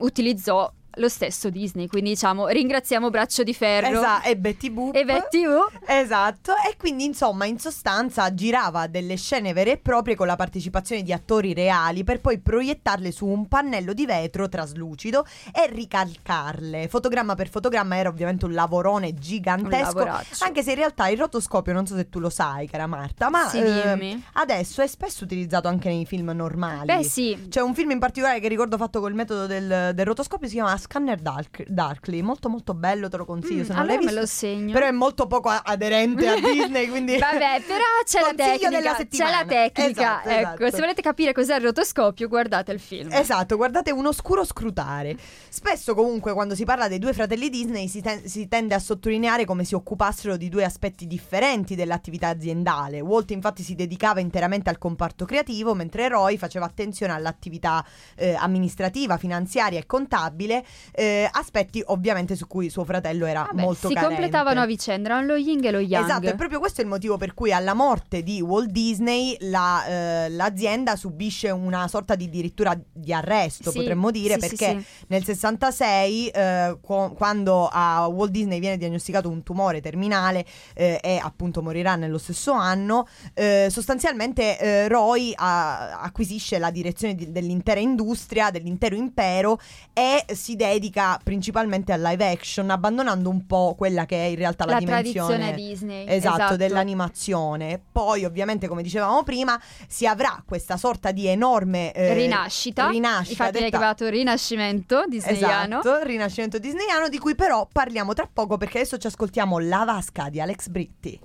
utilizzò 0.00 0.72
lo 0.94 1.08
stesso 1.08 1.50
Disney. 1.50 1.86
Quindi 1.86 2.10
diciamo 2.10 2.48
ringraziamo 2.48 3.10
Braccio 3.10 3.42
di 3.42 3.54
Ferro 3.54 3.86
Esatto, 3.98 4.28
e 4.28 4.36
Betty 4.36 4.70
Boop. 4.70 4.94
e 4.94 5.04
Betty 5.04 5.44
Boo. 5.44 5.68
Esatto, 5.86 6.52
e 6.68 6.76
quindi 6.76 7.04
insomma 7.04 7.44
in 7.44 7.58
sostanza 7.58 8.32
girava 8.34 8.86
delle 8.86 9.16
scene 9.16 9.52
vere 9.52 9.72
e 9.72 9.76
proprie 9.78 10.14
con 10.14 10.26
la 10.26 10.36
partecipazione 10.36 11.02
di 11.02 11.12
attori 11.12 11.54
reali 11.54 12.04
per 12.04 12.20
poi 12.20 12.38
proiettarle 12.38 13.10
su 13.12 13.26
un 13.26 13.46
pannello 13.46 13.92
di 13.92 14.06
vetro 14.06 14.48
traslucido 14.48 15.24
e 15.52 15.68
ricalcarle. 15.68 16.88
Fotogramma 16.88 17.34
per 17.34 17.48
fotogramma 17.48 17.96
era 17.96 18.08
ovviamente 18.08 18.44
un 18.44 18.52
lavorone 18.54 19.14
gigantesco, 19.14 20.02
Un 20.02 20.20
anche 20.40 20.62
se 20.62 20.70
in 20.70 20.76
realtà 20.76 21.08
il 21.08 21.18
rotoscopio 21.18 21.72
non 21.72 21.86
so 21.86 21.96
se 21.96 22.08
tu 22.08 22.18
lo 22.18 22.30
sai 22.30 22.68
cara 22.68 22.86
Marta, 22.86 23.30
ma 23.30 23.48
Sì, 23.48 23.58
eh, 23.58 24.18
adesso 24.34 24.82
è 24.82 24.86
spesso 24.86 25.24
utilizzato 25.24 25.68
anche 25.68 25.88
nei 25.88 26.06
film 26.06 26.30
normali. 26.30 26.86
Beh 26.86 27.04
sì, 27.04 27.46
C'è 27.48 27.60
un 27.60 27.74
film 27.74 27.90
in 27.90 27.98
particolare 27.98 28.40
che 28.40 28.48
ricordo 28.48 28.76
fatto 28.76 29.00
col 29.00 29.14
metodo 29.14 29.46
del, 29.46 29.92
del 29.94 30.06
rotoscopio, 30.06 30.48
si 30.48 30.54
chiama 30.54 30.76
Scanner 30.80 31.20
Dark- 31.20 31.64
Darkly, 31.68 32.20
molto 32.22 32.48
molto 32.48 32.74
bello, 32.74 33.08
te 33.08 33.16
lo 33.16 33.24
consiglio 33.24 33.62
Mm, 33.62 33.66
se 33.66 33.72
non 33.72 33.82
allora 33.82 34.00
me 34.02 34.12
lo 34.12 34.26
segno. 34.26 34.72
Però 34.72 34.86
è 34.86 34.90
molto 34.90 35.26
poco 35.28 35.48
a- 35.48 35.62
aderente 35.64 36.26
a 36.26 36.34
Disney, 36.40 36.88
quindi 36.88 37.16
Vabbè, 37.18 37.62
però 37.64 37.84
c'è 38.04 38.20
la 38.20 38.34
tecnica. 38.34 38.68
C'è 39.08 39.30
la 39.30 39.44
tecnica. 39.46 39.84
Esatto, 39.86 40.28
ecco, 40.28 40.48
esatto. 40.64 40.70
se 40.70 40.80
volete 40.80 41.02
capire 41.02 41.32
cos'è 41.32 41.54
il 41.56 41.62
rotoscopio, 41.62 42.26
guardate 42.26 42.72
il 42.72 42.80
film. 42.80 43.12
Esatto, 43.12 43.56
guardate 43.56 43.92
un 43.92 44.06
oscuro 44.06 44.44
scrutare. 44.44 45.16
Spesso 45.48 45.94
comunque 45.94 46.32
quando 46.32 46.54
si 46.54 46.64
parla 46.64 46.88
dei 46.88 46.98
due 46.98 47.12
fratelli 47.12 47.48
Disney 47.50 47.86
si, 47.88 48.00
ten- 48.00 48.26
si 48.26 48.48
tende 48.48 48.74
a 48.74 48.78
sottolineare 48.78 49.44
come 49.44 49.64
si 49.64 49.74
occupassero 49.74 50.36
di 50.36 50.48
due 50.48 50.64
aspetti 50.64 51.06
differenti 51.06 51.74
dell'attività 51.74 52.28
aziendale. 52.28 53.00
Walt 53.00 53.30
infatti 53.30 53.62
si 53.62 53.74
dedicava 53.74 54.20
interamente 54.20 54.70
al 54.70 54.78
comparto 54.78 55.24
creativo, 55.24 55.74
mentre 55.74 56.08
Roy 56.08 56.36
faceva 56.38 56.64
attenzione 56.64 57.12
all'attività 57.12 57.84
eh, 58.16 58.34
amministrativa, 58.34 59.16
finanziaria 59.18 59.78
e 59.78 59.86
contabile, 59.86 60.64
eh, 60.92 61.28
aspetti 61.30 61.82
ovviamente 61.86 62.36
su 62.36 62.46
cui 62.46 62.70
suo 62.70 62.84
fratello 62.84 63.26
era 63.26 63.42
Vabbè, 63.42 63.60
molto 63.60 63.88
si 63.88 63.94
carente. 63.94 64.14
completavano 64.14 64.60
a 64.60 64.66
vicenda, 64.66 65.08
erano 65.10 65.26
lo 65.26 65.36
yin 65.36 65.64
e 65.64 65.70
lo 65.70 65.78
yang. 65.78 66.04
Esatto, 66.04 66.26
è 66.26 66.34
proprio 66.34 66.58
questo 66.58 66.80
il 66.80 66.86
motivo 66.86 67.16
per 67.16 67.34
cui 67.34 67.52
alla 67.52 67.74
morte 67.74 68.22
di 68.22 68.40
Walt 68.40 68.70
Disney 68.70 69.36
la, 69.40 69.84
eh, 69.86 70.28
l'azienda 70.30 70.96
subisce 70.96 71.50
una 71.50 71.86
sorta 71.88 72.14
di 72.14 72.24
addirittura 72.24 72.78
di 72.92 73.12
arresto, 73.12 73.70
Sì, 73.70 73.78
potremmo 73.78 74.10
dire, 74.10 74.34
sì, 74.34 74.40
perché 74.40 74.78
sì. 74.78 75.04
nel 75.08 75.24
66, 75.24 76.28
eh, 76.28 76.78
qu- 76.80 77.14
quando 77.14 77.68
a 77.70 78.06
Walt 78.06 78.30
Disney 78.30 78.60
viene 78.60 78.76
diagnosticato 78.76 79.28
un 79.28 79.42
tumore 79.42 79.80
terminale 79.80 80.44
eh, 80.74 81.00
e 81.02 81.20
appunto 81.22 81.62
morirà 81.62 81.96
nello 81.96 82.18
stesso 82.18 82.52
anno, 82.52 83.06
eh, 83.34 83.68
sostanzialmente 83.70 84.58
eh, 84.58 84.88
Roy 84.88 85.32
ah, 85.34 86.00
acquisisce 86.00 86.58
la 86.58 86.70
direzione 86.70 87.14
di- 87.14 87.32
dell'intera 87.32 87.80
industria, 87.80 88.50
dell'intero 88.50 88.94
impero 88.94 89.58
e 89.92 90.24
si 90.34 90.56
dedica 90.60 91.18
principalmente 91.22 91.92
al 91.92 92.02
live 92.02 92.30
action, 92.30 92.68
abbandonando 92.68 93.30
un 93.30 93.46
po' 93.46 93.74
quella 93.76 94.04
che 94.04 94.16
è 94.16 94.28
in 94.28 94.36
realtà 94.36 94.66
la, 94.66 94.72
la 94.72 94.78
dimensione 94.78 95.54
Disney. 95.54 96.06
Esatto, 96.06 96.56
dell'animazione. 96.56 97.80
Poi, 97.90 98.26
ovviamente, 98.26 98.68
come 98.68 98.82
dicevamo 98.82 99.22
prima, 99.22 99.58
si 99.88 100.06
avrà 100.06 100.42
questa 100.46 100.76
sorta 100.76 101.12
di 101.12 101.26
enorme 101.26 101.92
eh, 101.92 102.12
rinascita. 102.12 102.88
rinascita 102.88 103.44
Infatti 103.44 103.58
è 103.58 103.60
detta- 103.62 103.78
chiamato 103.78 104.08
Rinascimento 104.08 105.04
disneyano. 105.06 105.80
Esatto, 105.80 106.02
rinascimento 106.02 106.58
disneyano 106.58 107.08
di 107.08 107.18
cui 107.18 107.34
però 107.34 107.66
parliamo 107.70 108.12
tra 108.12 108.28
poco 108.30 108.58
perché 108.58 108.78
adesso 108.78 108.98
ci 108.98 109.06
ascoltiamo 109.06 109.58
La 109.58 109.84
Vasca 109.84 110.28
di 110.28 110.40
Alex 110.40 110.68
Britti. 110.68 111.20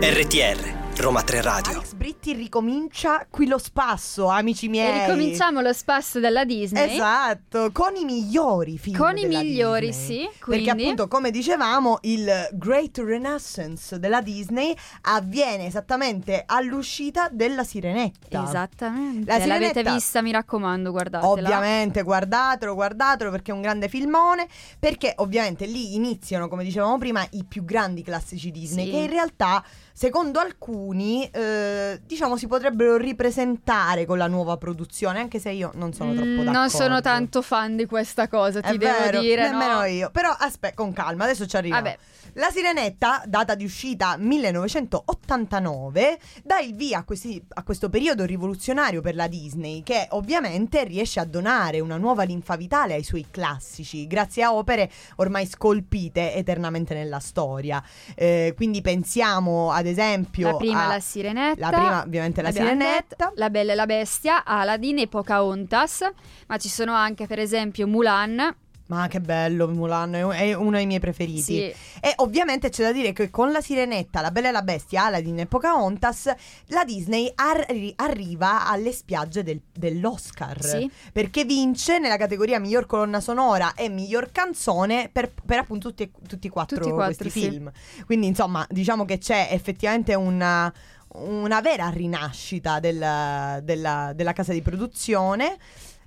RTR, 0.00 0.79
Roma 1.00 1.22
3 1.22 1.40
Radio. 1.40 1.72
Alex 1.72 1.94
Britti 1.94 2.34
ricomincia 2.34 3.26
qui 3.30 3.46
lo 3.46 3.56
spasso, 3.56 4.26
amici 4.26 4.68
miei. 4.68 4.98
E 5.00 5.06
ricominciamo 5.06 5.62
lo 5.62 5.72
spasso 5.72 6.20
della 6.20 6.44
Disney. 6.44 6.92
Esatto, 6.92 7.70
con 7.72 7.96
i 7.96 8.04
migliori 8.04 8.76
film. 8.76 8.98
Con 8.98 9.16
i 9.16 9.24
migliori, 9.24 9.86
Disney. 9.86 10.06
sì. 10.06 10.30
Quindi... 10.38 10.64
Perché 10.66 10.82
appunto, 10.82 11.08
come 11.08 11.30
dicevamo, 11.30 12.00
il 12.02 12.48
Great 12.52 12.98
Renaissance 12.98 13.98
della 13.98 14.20
Disney 14.20 14.76
avviene 15.02 15.64
esattamente 15.64 16.42
all'uscita 16.44 17.28
della 17.32 17.64
Sirenetta. 17.64 18.44
Esattamente. 18.44 19.24
La 19.30 19.38
L'avete 19.38 19.68
Sirenetta- 19.68 19.94
vista, 19.94 20.20
mi 20.20 20.32
raccomando, 20.32 20.90
guardatela. 20.90 21.30
Ovviamente, 21.30 22.02
guardatelo, 22.02 22.74
guardatelo 22.74 23.30
perché 23.30 23.52
è 23.52 23.54
un 23.54 23.62
grande 23.62 23.88
filmone. 23.88 24.46
Perché 24.78 25.14
ovviamente 25.16 25.64
lì 25.64 25.94
iniziano, 25.94 26.46
come 26.48 26.62
dicevamo 26.62 26.98
prima, 26.98 27.26
i 27.30 27.44
più 27.44 27.64
grandi 27.64 28.02
classici 28.02 28.50
Disney. 28.50 28.84
Sì. 28.84 28.90
Che 28.90 28.96
in 28.98 29.08
realtà, 29.08 29.64
secondo 29.94 30.38
alcuni, 30.40 30.88
eh, 30.92 32.00
diciamo 32.04 32.36
si 32.36 32.46
potrebbero 32.46 32.96
ripresentare 32.96 34.04
con 34.06 34.18
la 34.18 34.26
nuova 34.26 34.56
produzione. 34.56 35.20
Anche 35.20 35.38
se 35.38 35.50
io 35.50 35.70
non 35.74 35.92
sono 35.92 36.12
troppo 36.12 36.26
Mm, 36.28 36.36
d'accordo. 36.36 36.58
Non 36.58 36.70
sono 36.70 37.00
tanto 37.00 37.42
fan 37.42 37.76
di 37.76 37.86
questa 37.86 38.28
cosa, 38.28 38.60
ti 38.60 38.74
È 38.74 38.76
devo 38.76 38.98
vero, 38.98 39.20
dire. 39.20 39.50
Nemmeno 39.50 39.78
no? 39.78 39.84
io. 39.84 40.10
Però 40.10 40.30
aspetta, 40.30 40.74
con 40.74 40.92
calma, 40.92 41.24
adesso 41.24 41.46
ci 41.46 41.56
arriviamo. 41.56 41.82
Vabbè. 41.82 41.98
La 42.34 42.48
Sirenetta, 42.50 43.22
data 43.26 43.54
di 43.56 43.64
uscita 43.64 44.16
1989, 44.16 46.18
dà 46.44 46.60
il 46.60 46.74
via 46.74 46.98
a, 46.98 47.04
questi- 47.04 47.42
a 47.54 47.62
questo 47.64 47.88
periodo 47.88 48.24
rivoluzionario 48.24 49.00
per 49.00 49.14
la 49.16 49.26
Disney, 49.26 49.82
che 49.82 50.06
ovviamente 50.10 50.84
riesce 50.84 51.18
a 51.20 51.24
donare 51.24 51.80
una 51.80 51.96
nuova 51.96 52.22
linfa 52.22 52.54
vitale 52.56 52.94
ai 52.94 53.02
suoi 53.02 53.26
classici, 53.30 54.06
grazie 54.06 54.44
a 54.44 54.54
opere 54.54 54.88
ormai 55.16 55.44
scolpite 55.46 56.34
eternamente 56.34 56.94
nella 56.94 57.18
storia. 57.18 57.82
Eh, 58.14 58.52
quindi 58.56 58.80
pensiamo, 58.80 59.72
ad 59.72 59.86
esempio, 59.86 60.50
La 60.52 60.56
prima 60.56 60.69
a- 60.76 60.86
la 60.88 61.00
Sirenetta. 61.00 61.60
la 61.60 61.68
prima, 61.76 62.02
ovviamente, 62.02 62.42
la 62.42 62.50
Sirenetta. 62.52 63.32
La 63.34 63.50
Bella 63.50 63.72
e 63.72 63.74
la 63.74 63.86
Bestia, 63.86 64.44
Aladdin 64.44 64.98
e 64.98 65.06
Pocahontas, 65.08 66.08
ma 66.46 66.56
ci 66.58 66.68
sono 66.68 66.92
anche 66.94 67.26
per 67.26 67.38
esempio 67.38 67.86
Mulan. 67.86 68.54
Ma 68.90 69.06
che 69.06 69.20
bello, 69.20 69.68
Mulan, 69.68 70.14
è 70.14 70.52
uno 70.52 70.72
dei 70.72 70.84
miei 70.84 70.98
preferiti. 70.98 71.40
Sì, 71.42 71.60
E 72.00 72.12
ovviamente 72.16 72.70
c'è 72.70 72.82
da 72.82 72.90
dire 72.92 73.12
che 73.12 73.30
con 73.30 73.52
la 73.52 73.60
Sirenetta, 73.60 74.20
la 74.20 74.32
Bella 74.32 74.48
e 74.48 74.50
la 74.50 74.62
Bestia, 74.62 75.04
Aladdin 75.04 75.38
e 75.38 75.46
Pocahontas, 75.46 76.34
la 76.66 76.82
Disney 76.84 77.30
arri- 77.36 77.92
arriva 77.96 78.66
alle 78.66 78.90
spiagge 78.90 79.44
del- 79.44 79.60
dell'Oscar. 79.72 80.60
Sì. 80.64 80.90
Perché 81.12 81.44
vince 81.44 82.00
nella 82.00 82.16
categoria 82.16 82.58
miglior 82.58 82.86
colonna 82.86 83.20
sonora 83.20 83.74
e 83.74 83.88
miglior 83.88 84.32
canzone 84.32 85.08
per, 85.12 85.30
per 85.46 85.58
appunto 85.58 85.90
tutti, 85.90 86.10
tutti 86.26 86.48
e 86.48 86.50
quattro, 86.50 86.78
Tutti 86.78 86.90
quattro, 86.90 87.14
questi 87.14 87.30
sì. 87.40 87.48
film. 87.48 87.70
Quindi 88.06 88.26
insomma 88.26 88.66
diciamo 88.68 89.04
che 89.04 89.18
c'è 89.18 89.50
effettivamente 89.52 90.14
una, 90.16 90.72
una 91.14 91.60
vera 91.60 91.88
rinascita 91.90 92.80
del- 92.80 93.60
della, 93.62 94.10
della 94.16 94.32
casa 94.32 94.52
di 94.52 94.62
produzione. 94.62 95.56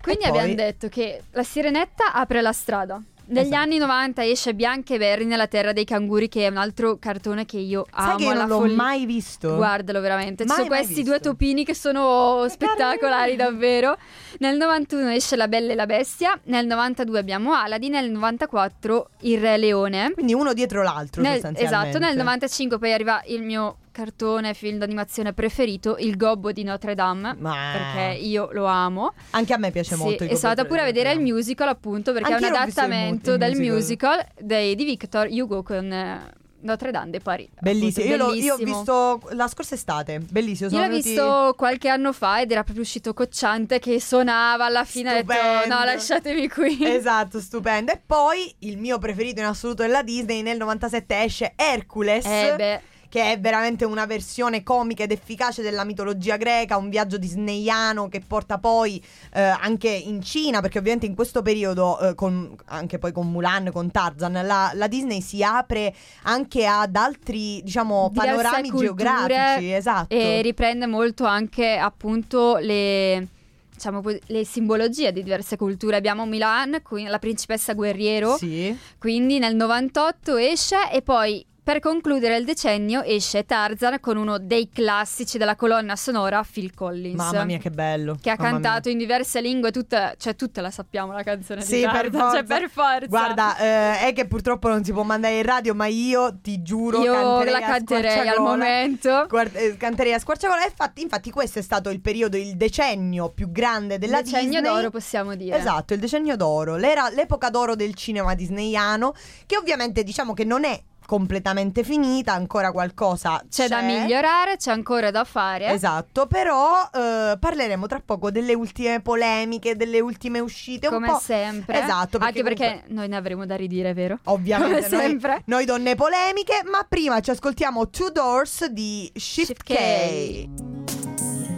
Quindi 0.04 0.28
poi- 0.28 0.38
abbiamo 0.38 0.54
detto 0.56 0.90
che 0.90 1.22
la 1.32 1.44
Sirenetta 1.44 2.12
apre 2.14 2.42
la 2.42 2.52
strada. 2.52 3.02
Negli 3.26 3.46
Esatto. 3.46 3.62
anni 3.62 3.78
90 3.78 4.26
esce 4.26 4.54
Bianca 4.54 4.94
e 4.94 4.98
Berry 4.98 5.24
nella 5.24 5.48
terra 5.48 5.72
dei 5.72 5.86
canguri, 5.86 6.28
che 6.28 6.46
è 6.46 6.50
un 6.50 6.58
altro 6.58 6.98
cartone 7.00 7.46
che 7.46 7.58
io 7.58 7.86
amo. 7.92 8.18
Sai 8.18 8.28
che 8.28 8.34
non 8.34 8.48
l'ho 8.50 8.58
follia. 8.60 8.76
mai 8.76 9.06
visto? 9.06 9.56
Guardalo 9.56 10.02
veramente. 10.02 10.44
Mai, 10.44 10.58
Ci 10.58 10.64
sono 10.64 10.76
questi 10.76 10.94
visto. 10.96 11.10
due 11.10 11.20
topini 11.22 11.64
che 11.64 11.74
sono 11.74 12.46
spettacolari 12.50 13.38
davvero. 13.38 13.98
Nel 14.40 14.58
91 14.58 15.10
esce 15.12 15.38
La 15.38 15.48
Bella 15.48 15.72
e 15.72 15.76
la 15.76 15.86
Bestia. 15.86 16.38
Nel 16.46 16.66
92 16.66 17.18
abbiamo 17.18 17.54
Aladdin. 17.54 17.92
Nel 17.94 18.12
94 18.12 19.10
Il 19.22 19.40
Re 19.40 19.56
Leone. 19.58 20.12
Quindi 20.14 20.34
uno 20.34 20.52
dietro 20.54 20.84
l'altro 20.84 21.22
Nel- 21.22 21.50
esatto, 21.56 22.00
nel 22.00 22.18
95 22.18 22.78
poi 22.78 22.92
arriva 22.92 23.22
il 23.28 23.42
mio 23.42 23.78
cartone 23.94 24.54
film 24.54 24.78
d'animazione 24.80 25.32
preferito, 25.32 25.96
Il 25.98 26.18
Gobbo 26.18 26.52
di 26.52 26.64
Notre 26.64 26.96
Dame. 26.96 27.34
Ma- 27.40 27.72
Perché 27.72 28.20
io 28.20 28.50
lo 28.52 28.66
amo. 28.66 29.14
Anche 29.30 29.54
a 29.54 29.58
me 29.58 29.72
piace 29.72 29.96
Sì, 29.96 30.02
molto. 30.02 30.24
e 30.26 30.36
sono 30.36 30.50
andata 30.50 30.64
Gobbo 30.64 30.68
pure 30.68 30.82
a 30.82 30.86
vedere 30.86 31.14
il 31.14 31.22
musical 31.22 31.70
appunto 31.70 32.12
perché 32.12 32.34
è 32.34 32.38
un 32.38 32.44
adattamento 32.44 33.38
del 33.38 33.56
musical. 33.56 34.18
musical 34.18 34.26
dei- 34.40 34.76
di 34.76 34.84
Victor 34.84 35.28
Hugo 35.30 35.64
con 35.64 35.90
eh, 35.92 36.42
Notre 36.62 36.92
Dame 36.92 37.12
de 37.12 37.20
Paris. 37.20 37.50
Bellissimo. 37.60 38.06
Io, 38.06 38.14
Appunto, 38.16 38.34
l'ho- 38.34 38.40
io 38.42 38.54
ho 38.54 38.58
bellissimo. 38.58 38.78
visto 38.78 39.30
la 39.36 39.48
scorsa 39.50 39.76
estate. 39.76 40.20
Bellissimo. 40.20 40.70
Io 40.70 40.76
sono 40.76 40.82
l'ho 40.84 40.90
venuti- 40.92 41.10
visto 41.10 41.54
qualche 41.58 41.90
anno 41.90 42.14
fa 42.14 42.40
ed 42.42 42.52
era 42.52 42.64
proprio 42.64 42.84
uscito 42.86 43.14
cocciante 43.14 43.80
che 43.80 44.00
suonava 44.00 44.66
alla 44.66 44.86
fine. 44.86 45.12
Ho 45.12 45.14
detto 45.24 45.34
Stupendo. 45.34 45.76
no, 45.76 45.84
lasciatemi 45.84 46.48
qui. 46.48 46.78
Esatto, 46.88 47.40
stupendo. 47.42 47.92
E 47.92 48.02
poi 48.06 48.56
il 48.60 48.78
mio 48.78 48.98
preferito 48.98 49.42
in 49.42 49.46
assoluto 49.48 49.82
della 49.84 50.02
Disney 50.04 50.42
nel 50.42 50.58
97 50.58 51.22
esce 51.24 51.52
Hercules. 51.58 52.26
Eh 52.26 52.54
beh, 52.56 52.82
Che 53.14 53.32
è 53.32 53.40
veramente 53.40 53.86
una 53.86 54.08
versione 54.08 54.64
comica 54.64 55.04
ed 55.04 55.12
efficace 55.12 55.62
della 55.62 55.84
mitologia 55.84 56.36
greca, 56.36 56.78
un 56.78 56.90
viaggio 56.90 57.20
disneyano 57.20 58.10
che 58.10 58.22
porta 58.22 58.58
poi 58.58 59.00
eh, 59.34 59.40
anche 59.40 59.88
in 59.90 60.20
Cina, 60.24 60.62
perché 60.62 60.80
ovviamente 60.80 61.06
in 61.06 61.14
questo 61.14 61.44
periodo, 61.44 62.00
eh, 62.00 62.16
con- 62.16 62.56
anche 62.70 62.98
poi 62.98 63.12
con 63.12 63.30
Mulan, 63.30 63.70
con 63.72 63.92
Tarzan, 63.92 64.32
la, 64.44 64.72
la 64.74 64.88
Disney 64.88 65.22
si 65.22 65.44
apre 65.44 65.94
anche 66.24 66.66
ad 66.66 66.96
altri, 66.96 67.62
diciamo, 67.62 68.10
Diverse 68.12 68.32
panorami 68.42 68.72
geografici. 68.76 69.72
Esatto. 69.74 70.12
e 70.16 70.42
riprende 70.42 70.88
molto 70.88 71.26
anche 71.26 71.78
appunto 71.78 72.58
le. 72.58 73.28
Diciamo, 73.76 74.02
le 74.26 74.44
simbologie 74.44 75.12
di 75.12 75.22
diverse 75.22 75.56
culture. 75.56 75.96
Abbiamo 75.98 76.26
Milan, 76.26 76.82
la 77.08 77.20
principessa 77.20 77.74
guerriero, 77.74 78.38
Sì. 78.38 78.76
quindi 78.98 79.38
nel 79.38 79.56
98 79.56 80.36
esce 80.38 80.90
e 80.92 81.04
poi 81.04 81.46
per 81.64 81.80
concludere 81.80 82.36
il 82.36 82.44
decennio 82.44 83.02
esce 83.04 83.46
Tarzan 83.46 84.00
con 84.02 84.18
uno 84.18 84.38
dei 84.38 84.68
classici 84.70 85.38
della 85.38 85.56
colonna 85.56 85.96
sonora 85.96 86.44
Phil 86.50 86.74
Collins. 86.74 87.16
Mamma 87.16 87.46
mia, 87.46 87.58
che 87.58 87.70
bello. 87.70 88.18
Che 88.22 88.30
ha 88.30 88.36
Mamma 88.38 88.52
mia. 88.52 88.60
cantato 88.60 88.90
in 88.90 88.98
diverse 88.98 89.40
lingue, 89.40 89.72
tutta, 89.72 90.14
cioè 90.18 90.36
tutta 90.36 90.60
la 90.62 90.70
sappiamo 90.72 91.14
la 91.14 91.24
canzone 91.24 91.62
Sì, 91.62 91.78
di 91.78 91.82
per 91.84 92.10
Tarzan, 92.10 92.12
forza. 92.20 92.36
cioè 92.36 92.44
per 92.44 92.70
forza. 92.70 93.06
Guarda, 93.08 93.58
eh, 93.58 94.00
è 94.08 94.14
che 94.14 94.28
purtroppo 94.28 94.68
non 94.68 94.84
si 94.84 94.92
può 94.92 95.04
mandare 95.04 95.38
in 95.38 95.44
radio, 95.44 95.74
ma 95.74 95.86
io 95.86 96.38
ti 96.42 96.62
giuro 96.62 97.02
io 97.02 97.14
canterei 97.14 97.52
la 97.54 97.60
canterei 97.62 98.28
al 98.28 98.40
momento. 98.42 99.26
Guarda, 99.30 99.60
eh, 99.60 99.78
canterei 99.78 100.14
a 100.14 100.20
squarciagola. 100.20 100.66
Infatti, 100.66 101.02
infatti, 101.02 101.32
questo 101.32 101.60
è 101.60 101.62
stato 101.62 101.90
il 101.90 102.02
periodo, 102.02 102.36
il 102.36 102.58
decennio 102.58 103.30
più 103.30 103.52
grande 103.52 103.98
della 103.98 104.22
Decennio 104.22 104.60
Disney. 104.60 104.76
d'oro 104.76 104.90
possiamo 104.90 105.36
dire. 105.36 105.58
Esatto, 105.58 105.94
il 105.94 106.00
decennio 106.02 106.36
d'oro, 106.36 106.76
l'era- 106.76 107.10
l'epoca 107.10 107.50
d'oro 107.50 107.76
del 107.76 107.94
cinema 107.96 108.34
disneyano, 108.36 109.14
che 109.46 109.56
ovviamente 109.58 110.04
diciamo 110.04 110.34
che 110.34 110.44
non 110.44 110.66
è 110.66 110.78
completamente 111.06 111.84
finita, 111.84 112.34
ancora 112.34 112.72
qualcosa 112.72 113.44
C'è 113.50 113.68
da 113.68 113.82
migliorare, 113.82 114.58
c'è 114.58 114.72
ancora 114.72 115.12
da 115.12 115.24
fare. 115.24 115.68
Esatto, 115.68 116.28
però 116.28 116.90
eh, 116.94 117.38
parleremo 117.40 117.88
tra 117.88 118.02
poco 118.04 118.32
delle 118.32 118.54
ultime 118.54 119.00
polemiche, 119.02 119.76
delle 119.76 120.00
ultime 120.00 120.40
uscite, 120.40 120.88
un 120.88 120.94
come 120.94 121.08
po'. 121.08 121.20
sempre. 121.20 121.82
Esatto, 121.82 122.18
perché 122.18 122.26
Anche 122.40 122.44
perché 122.44 122.66
comunque- 122.66 122.94
noi 122.94 123.08
ne 123.08 123.16
avremo 123.16 123.46
da 123.46 123.56
ridire, 123.56 123.94
vero? 123.94 124.20
Ovviamente 124.26 124.82
Come 124.90 124.98
noi, 124.98 125.10
sempre. 125.10 125.42
noi 125.46 125.66
donne 125.66 125.96
polemiche, 125.96 126.62
ma 126.70 126.86
prima 126.88 127.20
ci 127.20 127.30
ascoltiamo 127.32 127.90
Two 127.90 128.10
Doors 128.12 128.66
di 128.68 129.12
Shift, 129.16 129.64
Shift 129.64 129.64
K. 129.64 129.74
K. 129.74 131.54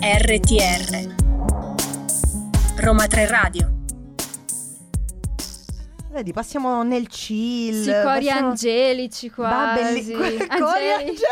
RTR 0.00 1.14
Roma 2.80 3.06
3 3.06 3.26
Radio 3.26 3.83
Vedi, 6.14 6.32
passiamo 6.32 6.84
nel 6.84 7.08
chill. 7.08 7.82
Sì, 7.82 7.90
cori 7.90 8.26
passiamo- 8.26 8.48
angelici 8.50 9.30
quasi. 9.30 9.82
belli- 9.82 10.04
que- 10.04 10.46
cori 10.46 10.90
angelici. 10.92 11.22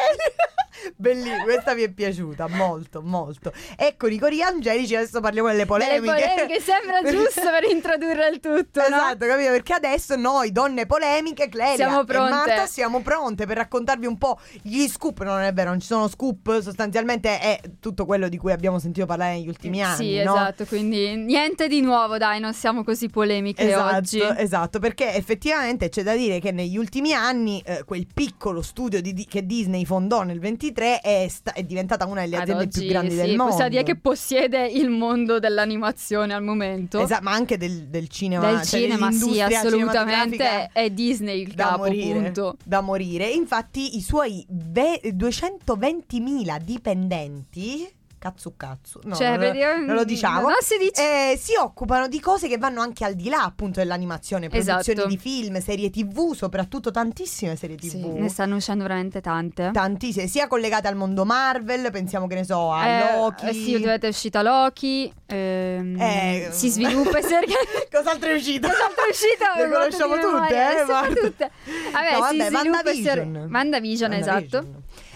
Bellissima, 0.97 1.43
questa 1.43 1.75
mi 1.75 1.83
è 1.83 1.91
piaciuta 1.91 2.49
molto, 2.49 3.03
molto. 3.03 3.53
Ecco, 3.77 4.07
i 4.09 4.19
cori 4.19 4.43
angelici, 4.43 4.95
adesso 4.97 5.21
parliamo 5.21 5.49
delle 5.49 5.67
polemiche. 5.67 6.01
Delle 6.01 6.29
polemiche 6.35 6.61
sembra 6.61 7.03
giusto 7.11 7.43
per 7.43 7.65
introdurre 7.71 8.29
il 8.29 8.41
tutto, 8.41 8.81
no? 8.81 8.87
Esatto, 8.87 9.27
capito? 9.27 9.51
Perché 9.51 9.73
adesso 9.75 10.17
noi, 10.17 10.53
donne 10.53 10.87
polemiche, 10.87 11.49
Clelia 11.49 11.77
Siamo 11.77 12.01
e 12.03 12.05
pronte. 12.05 12.31
Marta, 12.31 12.67
siamo 12.67 13.01
pronte 13.03 13.47
per 13.47 13.57
raccontarvi 13.57 14.07
un 14.07 14.19
po' 14.19 14.39
gli 14.63 14.87
scoop. 14.89 15.23
Non 15.23 15.41
è 15.41 15.53
vero, 15.53 15.71
non 15.71 15.81
ci 15.81 15.87
sono 15.87 16.09
scoop, 16.09 16.61
sostanzialmente 16.61 17.39
è 17.39 17.61
tutto 17.81 18.05
quello 18.07 18.29
di 18.29 18.37
cui 18.39 18.53
abbiamo 18.53 18.79
sentito 18.79 19.07
parlare 19.07 19.35
negli 19.35 19.49
ultimi 19.49 19.83
anni. 19.83 19.97
Sì, 19.97 20.23
no? 20.23 20.35
esatto, 20.35 20.65
quindi 20.67 21.17
niente 21.17 21.69
di 21.69 21.81
nuovo, 21.81 22.19
dai, 22.19 22.41
non 22.41 22.53
siamo 22.55 22.83
così 22.85 23.09
polemiche 23.09 23.63
Esatto, 23.69 23.97
oggi. 23.97 24.21
esatto, 24.37 24.79
perché 24.79 25.15
effettivamente 25.15 25.89
c'è 25.89 26.03
da 26.03 26.15
dire 26.15 26.41
che 26.41 26.53
negli 26.53 26.77
ultimi 26.77 27.13
anni 27.13 27.63
eh, 27.65 27.85
quel 27.85 28.07
piccolo 28.13 28.63
studio 28.63 29.01
di- 29.01 29.13
di- 29.13 29.27
che 29.27 29.45
Disney 29.47 29.85
fondò 29.85 30.23
nel 30.23 30.39
23 30.63 31.01
è, 31.01 31.27
sta- 31.29 31.53
è 31.53 31.63
diventata 31.65 32.07
una 32.07 32.21
delle 32.21 32.37
Ad 32.37 32.43
aziende 32.43 32.63
oggi, 32.65 32.79
più 32.81 32.89
grandi 32.89 33.11
sì, 33.11 33.17
del 33.17 33.29
mondo. 33.37 33.45
possiamo 33.45 33.69
dire 33.71 33.83
che 33.83 33.97
possiede 33.97 34.67
il 34.67 34.89
mondo 34.91 35.39
dell'animazione 35.41 36.33
al 36.35 36.43
momento. 36.43 37.01
Esatto, 37.01 37.23
ma 37.25 37.33
anche 37.33 37.57
del, 37.59 37.89
del 37.89 38.09
cinema. 38.09 38.47
Del 38.47 38.63
cioè 38.63 38.81
cinema, 38.81 39.11
sì, 39.11 39.41
assolutamente. 39.41 40.71
È 40.73 40.91
Disney 40.91 41.43
il 41.43 41.53
Da 41.55 41.65
capo, 41.65 41.79
morire, 41.79 42.33
da 42.65 42.81
morire. 42.81 43.29
Infatti, 43.31 43.97
i 43.97 44.01
suoi 44.01 44.45
ve- 44.49 45.01
220.000 45.03 46.59
dipendenti 46.61 47.89
Katsu 48.23 48.55
Katsu, 48.57 49.01
no, 49.03 49.17
Cioè, 49.17 49.37
non, 49.37 49.85
non 49.85 49.97
lo 49.97 50.05
diciamo. 50.05 50.43
Non 50.43 50.59
si 50.61 50.79
dice. 50.79 51.33
Eh, 51.33 51.37
si 51.37 51.55
occupano 51.57 52.07
di 52.07 52.21
cose 52.21 52.47
che 52.47 52.57
vanno 52.57 52.81
anche 52.81 53.05
al 53.05 53.15
di 53.15 53.29
là 53.29 53.43
appunto 53.43 53.81
dell'animazione, 53.81 54.49
produzioni 54.49 54.81
Esatto. 54.81 55.09
di 55.09 55.17
film, 55.19 55.61
serie 55.61 55.91
tv, 55.91 56.33
soprattutto 56.33 56.93
tantissime 56.93 57.57
serie 57.57 57.75
tv. 57.75 57.89
Sì, 57.89 58.07
ne 58.07 58.29
stanno 58.29 58.55
uscendo 58.55 58.85
veramente 58.85 59.21
tante. 59.21 59.71
Tantissime, 59.73 60.29
sia 60.29 60.47
collegate 60.47 60.87
al 60.87 60.95
mondo 60.95 61.25
Marvel, 61.25 61.91
pensiamo 61.91 62.29
che 62.29 62.37
ne 62.37 62.45
so, 62.45 62.71
a 62.73 62.87
Eh, 62.87 63.17
Loki. 63.17 63.47
eh, 63.49 63.53
sì, 63.53 63.73
ultimamente 63.75 64.07
è 64.07 64.11
uscita 64.11 64.43
Loki. 64.43 65.13
ehm, 65.27 66.01
Eh, 66.01 66.49
si 66.53 66.69
sviluppa 66.71 67.19
orga- 67.19 67.41
Cos'altro 67.91 68.29
è 68.31 68.35
uscito? 68.35 68.69
Cos'altro 68.69 69.05
è 69.05 69.11
uscito? 69.11 69.45
Le 69.59 69.69
conosciamo 69.69 70.15
tutte, 70.19 70.55
eh? 70.55 71.21
tutte. 71.21 71.51
Vabbè, 71.91 72.13
No, 72.13 72.19
vabbè, 72.21 72.45
sviluppa 72.47 72.93
si 72.93 73.09
or- 73.09 73.19
WandaVision. 73.19 73.49
WandaVision, 73.51 74.13
esatto. 74.13 74.67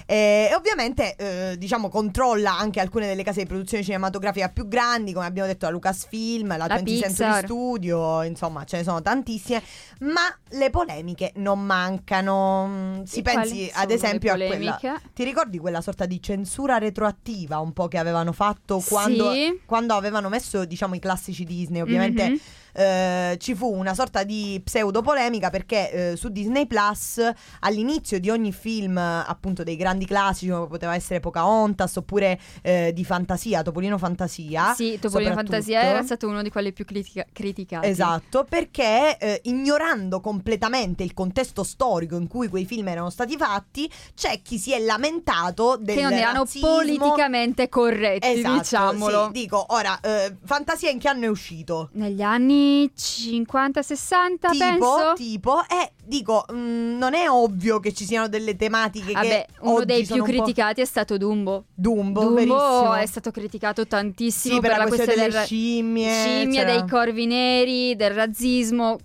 Eh, 0.07 0.49
E 0.51 0.55
ovviamente, 0.55 1.17
eh, 1.17 1.59
diciamo, 1.59 1.89
controlla 1.89 2.57
anche 2.57 2.79
alcune 2.81 3.07
delle 3.09 3.25
case 3.25 3.41
di 3.41 3.47
produzione 3.47 3.83
cinematografica 3.83 4.49
più 4.49 4.69
grandi, 4.69 5.13
come 5.13 5.27
abbiamo 5.27 5.49
detto, 5.49 5.67
la 5.67 5.73
Lucasfilm, 5.73 6.49
la, 6.57 6.67
La 6.67 6.67
20th 6.77 6.87
Century 6.87 7.03
Pixar. 7.09 7.45
Studio, 7.45 8.23
insomma, 8.23 8.65
ce 8.65 8.77
ne 8.79 8.83
sono 8.85 9.03
tantissime. 9.03 9.61
Ma 10.01 10.23
le 10.51 10.71
polemiche 10.71 11.33
non 11.37 11.61
mancano. 11.61 12.67
Mm, 12.69 13.03
Si 13.03 13.19
E 13.19 13.23
pensi, 13.23 13.71
ad 13.75 13.91
esempio, 13.91 14.33
a 14.33 14.37
quella. 14.37 14.79
Ti 15.13 15.25
ricordi 15.25 15.59
quella 15.59 15.81
sorta 15.81 16.07
di 16.07 16.23
censura 16.23 16.79
retroattiva 16.79 17.59
un 17.59 17.73
po' 17.73 17.89
che 17.89 17.99
avevano 17.99 18.33
fatto 18.33 18.81
quando, 18.87 19.33
Sì. 19.33 19.61
quando 19.67 19.95
avevano 19.95 20.29
messo, 20.29 20.65
diciamo, 20.65 20.95
i 20.95 20.99
classici 21.01 21.45
Disney? 21.45 21.81
Ovviamente 21.81 22.29
Mhm. 22.29 22.41
Eh, 22.77 23.37
ci 23.41 23.55
fu 23.55 23.73
una 23.75 23.95
sorta 23.95 24.23
di 24.23 24.61
pseudo 24.65 25.03
polemica 25.03 25.51
perché 25.51 26.11
eh, 26.13 26.17
su 26.17 26.29
Disney 26.29 26.67
Plus 26.67 27.21
all'inizio 27.61 28.21
di 28.21 28.31
ogni 28.31 28.53
film 28.53 28.97
appunto 28.99 29.63
dei 29.63 29.77
grandi 29.77 30.05
classici 30.07 30.51
come 30.51 30.67
poteva 30.67 30.95
essere 30.95 31.21
Pocahontas 31.21 31.97
oppure 31.97 32.39
eh, 32.63 32.93
di 32.95 33.05
fantasia, 33.05 33.63
Topolino 33.63 33.99
Fantasia 33.99 34.75
Sì, 34.75 34.99
Topolino. 34.99 35.35
Fantasia 35.35 35.81
era 35.83 36.03
stato 36.03 36.29
uno 36.29 36.43
di 36.43 36.51
quelli 36.51 36.73
più 36.73 36.85
critica- 36.85 37.27
criticati. 37.33 37.87
Esatto, 37.87 38.45
perché 38.49 39.17
eh, 39.19 39.41
ignorando 39.45 40.21
completamente 40.21 41.03
il 41.03 41.15
contesto 41.15 41.63
storico 41.65 42.17
in 42.17 42.27
cui 42.27 42.49
quei 42.49 42.65
film 42.67 42.89
erano 42.89 43.11
stati 43.11 43.37
fatti, 43.37 43.91
c'è 44.15 44.41
chi 44.43 44.59
si 44.59 44.73
è 44.73 44.79
lamentato 44.81 45.77
del 45.81 45.97
Che 45.97 46.03
non 46.03 46.13
erano 46.13 46.39
razzismo. 46.41 46.69
politicamente 46.69 47.69
corretti, 47.69 48.27
Esatto, 48.29 48.59
diciamolo. 48.59 49.25
sì. 49.27 49.33
dico, 49.33 49.65
ora, 49.69 49.99
eh, 50.01 50.37
Fantasia 50.45 50.91
in 50.91 50.99
che 50.99 51.09
anno 51.09 51.25
è 51.25 51.29
uscito? 51.29 51.89
Negli 51.93 52.23
anni 52.23 52.66
50-60, 52.97 54.51
tipo, 54.51 54.57
penso. 54.59 55.13
tipo, 55.15 55.61
e 55.69 55.93
dico, 56.05 56.45
mh, 56.49 56.97
non 56.99 57.15
è 57.15 57.29
ovvio 57.29 57.81
che 57.81 57.93
ci 57.93 58.05
siano 58.05 58.29
delle 58.29 58.57
tematiche 58.57 59.13
Vabbè, 59.13 59.29
che 59.29 59.47
uno 59.61 59.85
dei 59.85 60.05
più 60.05 60.23
criticati 60.23 60.81
è 60.81 60.85
stato 60.85 61.17
Dumbo. 61.17 61.65
Dumbo, 61.75 62.21
Dumbo 62.21 62.35
verissimo. 62.35 62.95
è 62.95 63.07
stato 63.07 63.31
criticato 63.31 63.87
tantissimo 63.87 64.55
sì, 64.55 64.61
per, 64.61 64.77
la 64.77 64.87
questione 64.87 65.15
del 65.15 65.31
delle 65.31 65.45
scimmie, 65.45 66.13
scimmie, 66.13 66.61
c'era- 66.61 66.79
dei 66.79 66.89
corvi 66.89 67.27
neri, 67.27 67.97
del 67.97 68.11
razzismo. 68.11 68.99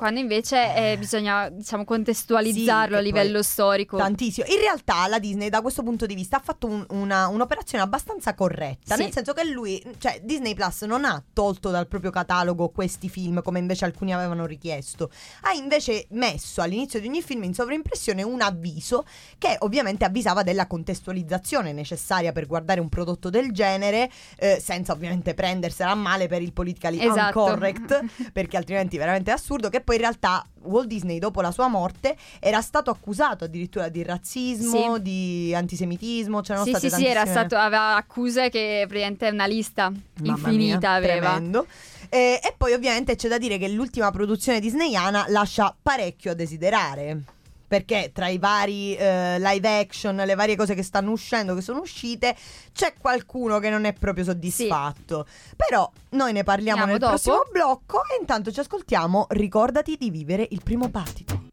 Quando 0.00 0.18
invece 0.18 0.74
eh, 0.74 0.96
bisogna, 0.98 1.50
diciamo, 1.50 1.84
contestualizzarlo 1.84 2.94
Sì, 2.94 3.00
a 3.00 3.02
livello 3.04 3.42
storico. 3.42 3.98
Tantissimo. 3.98 4.46
In 4.48 4.58
realtà 4.58 5.06
la 5.08 5.18
Disney 5.18 5.50
da 5.50 5.60
questo 5.60 5.82
punto 5.82 6.06
di 6.06 6.14
vista 6.14 6.38
ha 6.38 6.40
fatto 6.42 6.66
un- 6.68 6.86
una- 6.88 7.28
un'operazione 7.28 7.84
abbastanza 7.84 8.32
corretta, 8.32 8.94
Sì. 8.94 9.02
nel 9.02 9.12
senso 9.12 9.34
che 9.34 9.44
lui, 9.44 9.78
cioè 9.98 10.22
Disney 10.24 10.54
Plus 10.54 10.84
non 10.84 11.04
ha 11.04 11.22
tolto 11.34 11.68
dal 11.68 11.86
proprio 11.86 12.10
catalogo 12.10 12.70
questi 12.70 13.10
film 13.10 13.42
come 13.42 13.58
invece 13.58 13.84
alcuni 13.84 14.14
avevano 14.14 14.46
richiesto, 14.46 15.10
ha 15.42 15.52
invece 15.52 16.06
messo 16.12 16.62
all'inizio 16.62 16.98
di 16.98 17.06
ogni 17.06 17.20
film 17.20 17.42
in 17.44 17.52
sovraimpressione 17.52 18.22
un 18.22 18.40
avviso 18.40 19.04
che 19.36 19.54
ovviamente 19.58 20.06
avvisava 20.06 20.42
della 20.42 20.66
contestualizzazione 20.66 21.74
necessaria 21.74 22.32
per 22.32 22.46
guardare 22.46 22.80
un 22.80 22.88
prodotto 22.88 23.28
del 23.28 23.52
genere, 23.52 24.10
eh, 24.38 24.58
senza 24.64 24.92
ovviamente 24.94 25.34
prendersela 25.34 25.90
a 25.90 25.94
male 25.94 26.26
per 26.26 26.40
il 26.40 26.54
politically 26.54 26.98
Esatto. 27.06 27.44
uncorrect, 27.44 28.30
perché 28.32 28.56
altrimenti 28.56 28.96
veramente 28.96 29.30
è 29.30 29.34
assurdo 29.34 29.68
che 29.68 29.88
poi 29.90 29.96
in 29.96 30.02
realtà 30.02 30.46
Walt 30.62 30.86
Disney 30.86 31.18
dopo 31.18 31.40
la 31.40 31.50
sua 31.50 31.66
morte 31.66 32.16
era 32.38 32.60
stato 32.60 32.90
accusato 32.90 33.42
addirittura 33.44 33.88
di 33.88 34.04
razzismo, 34.04 34.94
Sì. 34.94 35.02
di 35.02 35.52
antisemitismo, 35.54 36.42
c'erano 36.42 36.64
Sì, 36.64 36.70
state 36.70 36.90
sì, 36.90 36.94
sì, 36.94 37.06
era 37.06 37.24
tantissime- 37.24 37.46
stato, 37.48 37.56
aveva 37.60 37.96
accuse 37.96 38.50
che 38.50 38.84
praticamente 38.86 39.28
una 39.30 39.46
lista 39.46 39.90
Mamma 39.90 40.32
infinita 40.36 40.78
mia, 40.78 40.92
aveva. 40.92 41.28
tremendo. 41.30 41.66
Eh, 42.08 42.40
e 42.42 42.54
poi 42.56 42.72
ovviamente 42.72 43.16
c'è 43.16 43.26
da 43.28 43.38
dire 43.38 43.58
che 43.58 43.68
l'ultima 43.68 44.10
produzione 44.12 44.60
disneyana 44.60 45.24
lascia 45.28 45.74
parecchio 45.82 46.30
a 46.30 46.34
desiderare. 46.34 47.22
Perché 47.70 48.10
tra 48.12 48.26
i 48.26 48.38
vari 48.38 48.96
eh, 48.96 49.38
live 49.38 49.78
action, 49.78 50.16
le 50.16 50.34
varie 50.34 50.56
cose 50.56 50.74
che 50.74 50.82
stanno 50.82 51.12
uscendo, 51.12 51.54
che 51.54 51.60
sono 51.60 51.78
uscite, 51.78 52.34
c'è 52.72 52.94
qualcuno 52.98 53.60
che 53.60 53.70
non 53.70 53.84
è 53.84 53.92
proprio 53.92 54.24
soddisfatto. 54.24 55.24
Però 55.54 55.88
noi 56.10 56.32
ne 56.32 56.42
parliamo 56.42 56.82
Andiamo 56.82 56.90
nel 56.90 56.98
dopo. 56.98 57.12
prossimo 57.12 57.42
blocco 57.48 58.02
e 58.06 58.18
intanto 58.18 58.50
ci 58.50 58.58
ascoltiamo. 58.58 59.26
Ricordati 59.28 59.96
di 59.96 60.10
vivere 60.10 60.48
il 60.50 60.62
primo 60.64 60.88
battito. 60.88 61.44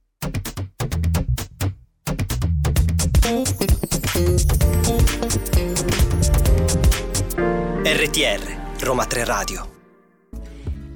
RTR, 7.84 8.80
Roma 8.80 9.06
3 9.06 9.24
Radio. 9.24 9.77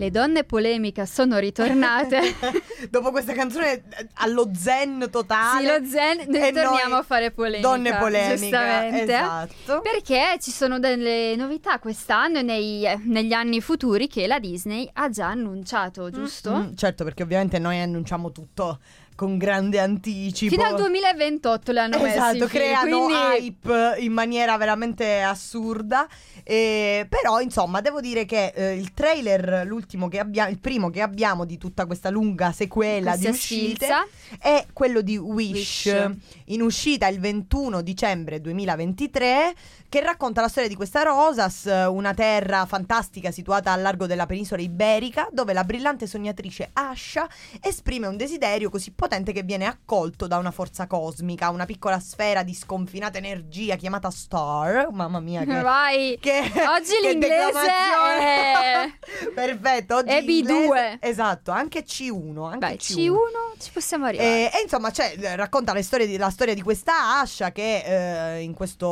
Le 0.02 0.10
donne 0.10 0.44
polemica 0.46 1.06
sono 1.06 1.38
ritornate. 1.38 2.34
Dopo 2.90 3.12
questa 3.12 3.34
canzone 3.34 3.84
allo 4.16 4.50
zen 4.52 5.10
totale. 5.12 5.60
sì, 5.62 5.80
lo 5.84 5.88
zen, 5.88 6.18
noi 6.28 6.52
torniamo 6.52 6.90
noi 6.90 7.00
a 7.00 7.04
fare 7.04 7.30
polemica. 7.30 7.68
Donne 7.70 7.96
polemica, 7.98 8.36
Giustamente. 8.36 9.04
esatto. 9.04 9.82
Perché 9.82 10.38
ci 10.42 10.50
sono 10.50 10.80
delle 10.80 11.36
novità 11.36 11.78
quest'anno 11.78 12.40
e 12.40 12.42
nei- 12.42 13.00
negli 13.04 13.32
anni 13.32 13.62
futuri 13.62 14.08
che 14.08 14.26
la 14.26 14.40
Disney 14.40 14.90
ha 14.92 15.08
già 15.10 15.28
annunciato, 15.28 16.10
giusto? 16.10 16.52
Mm, 16.52 16.74
certo, 16.74 17.04
perché 17.04 17.22
ovviamente 17.22 17.60
noi 17.60 17.80
annunciamo 17.80 18.32
tutto 18.32 18.80
con 19.22 19.38
grande 19.38 19.78
anticipo. 19.78 20.52
Fino 20.56 20.68
al 20.68 20.76
2028 20.78 21.72
le 21.74 21.80
hanno 21.80 22.00
messi 22.00 22.18
Esatto, 22.18 22.46
i 22.46 22.48
film, 22.48 22.50
creano 22.50 23.06
quindi 23.06 23.14
hype 23.38 23.96
in 24.00 24.14
maniera 24.14 24.58
veramente 24.58 25.22
assurda. 25.22 26.08
Eh, 26.44 27.06
però, 27.08 27.40
insomma, 27.40 27.82
devo 27.82 28.02
dire 28.02 28.26
che 28.26 28.52
eh, 28.56 28.74
il 28.74 28.96
trailer, 28.96 29.62
l'ultimo 29.68 30.08
che 30.08 30.18
abbiamo, 30.18 30.50
il 30.50 30.58
primo 30.58 30.90
che 30.90 31.02
abbiamo 31.02 31.46
di 31.46 31.60
tutta 31.60 31.86
questa 31.86 32.10
lunga 32.10 32.52
sequela 32.52 33.12
questa 33.12 33.30
di 33.30 33.36
uscite, 33.36 33.86
sfilza. 33.86 34.08
è 34.40 34.66
quello 34.74 35.02
di 35.02 35.18
Wish, 35.18 35.86
Wish. 35.86 36.10
in 36.46 36.62
uscita 36.64 37.06
il 37.06 37.20
21 37.20 37.82
dicembre 37.82 38.42
2023, 38.42 39.54
che 39.88 40.02
racconta 40.02 40.42
la 40.42 40.48
storia 40.48 40.68
di 40.68 40.76
questa 40.76 41.04
Rosas, 41.04 41.66
una 41.90 42.16
terra 42.16 42.66
fantastica 42.66 43.30
situata 43.30 43.72
al 43.72 43.84
largo 43.84 44.08
della 44.08 44.26
penisola 44.26 44.64
iberica, 44.64 45.28
dove 45.32 45.54
la 45.54 45.64
brillante 45.64 46.08
sognatrice 46.08 46.72
Asha 46.74 47.30
esprime 47.62 48.08
un 48.08 48.18
desiderio 48.18 48.72
così 48.72 48.90
potente 48.90 49.10
che 49.34 49.44
viene 49.44 49.66
accolto 49.66 50.26
da 50.28 50.38
una 50.38 50.52
forza 50.52 50.88
cosmica, 50.88 51.50
una 51.50 51.66
piccola 51.66 52.00
sfera 52.00 52.44
di 52.44 52.54
sconfinata 52.54 53.18
energia 53.18 53.76
chiamata 53.76 54.10
Star. 54.10 54.88
Mamma 54.92 55.20
mia, 55.20 55.44
che 55.44 55.60
Vai. 55.62 56.18
che- 56.20 56.40
Oggi 56.40 56.94
che 57.02 57.12
l'inglese 57.12 57.46
declamazione. 57.52 59.00
Perfetto, 59.36 59.96
oggi 59.98 60.10
è 60.10 60.22
B2. 60.22 60.26
l'inglese- 60.26 60.98
Esatto, 61.02 61.52
anche 61.52 61.84
C1, 61.84 62.44
anche 62.46 62.58
Vai, 62.60 62.76
C1. 62.76 62.96
C1 62.96 63.60
ci 63.60 63.72
possiamo 63.72 64.06
arrivare. 64.06 64.52
E, 64.52 64.58
e 64.58 64.62
insomma, 64.64 64.92
cioè, 64.92 65.14
eh, 65.20 65.36
racconta 65.36 65.74
di- 65.74 66.18
la 66.18 66.30
storia 66.30 66.54
di 66.54 66.62
questa 66.62 67.20
Asha 67.20 67.52
che 67.52 68.36
eh, 68.38 68.42
in 68.42 68.54
questo 68.54 68.88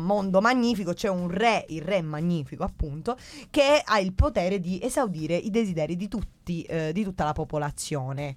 mondo 0.00 0.40
magnifico 0.40 0.92
c'è 0.92 1.08
un 1.08 1.28
re, 1.30 1.64
il 1.68 1.82
re 1.82 2.02
magnifico 2.02 2.64
appunto, 2.64 3.16
che 3.50 3.80
ha 3.84 3.98
il 3.98 4.12
potere 4.12 4.60
di 4.60 4.78
esaudire 4.82 5.34
i 5.36 5.50
desideri 5.50 5.96
di 5.96 6.08
tutti, 6.08 6.62
eh, 6.62 6.92
di 6.92 7.02
tutta 7.04 7.24
la 7.24 7.32
popolazione. 7.32 8.36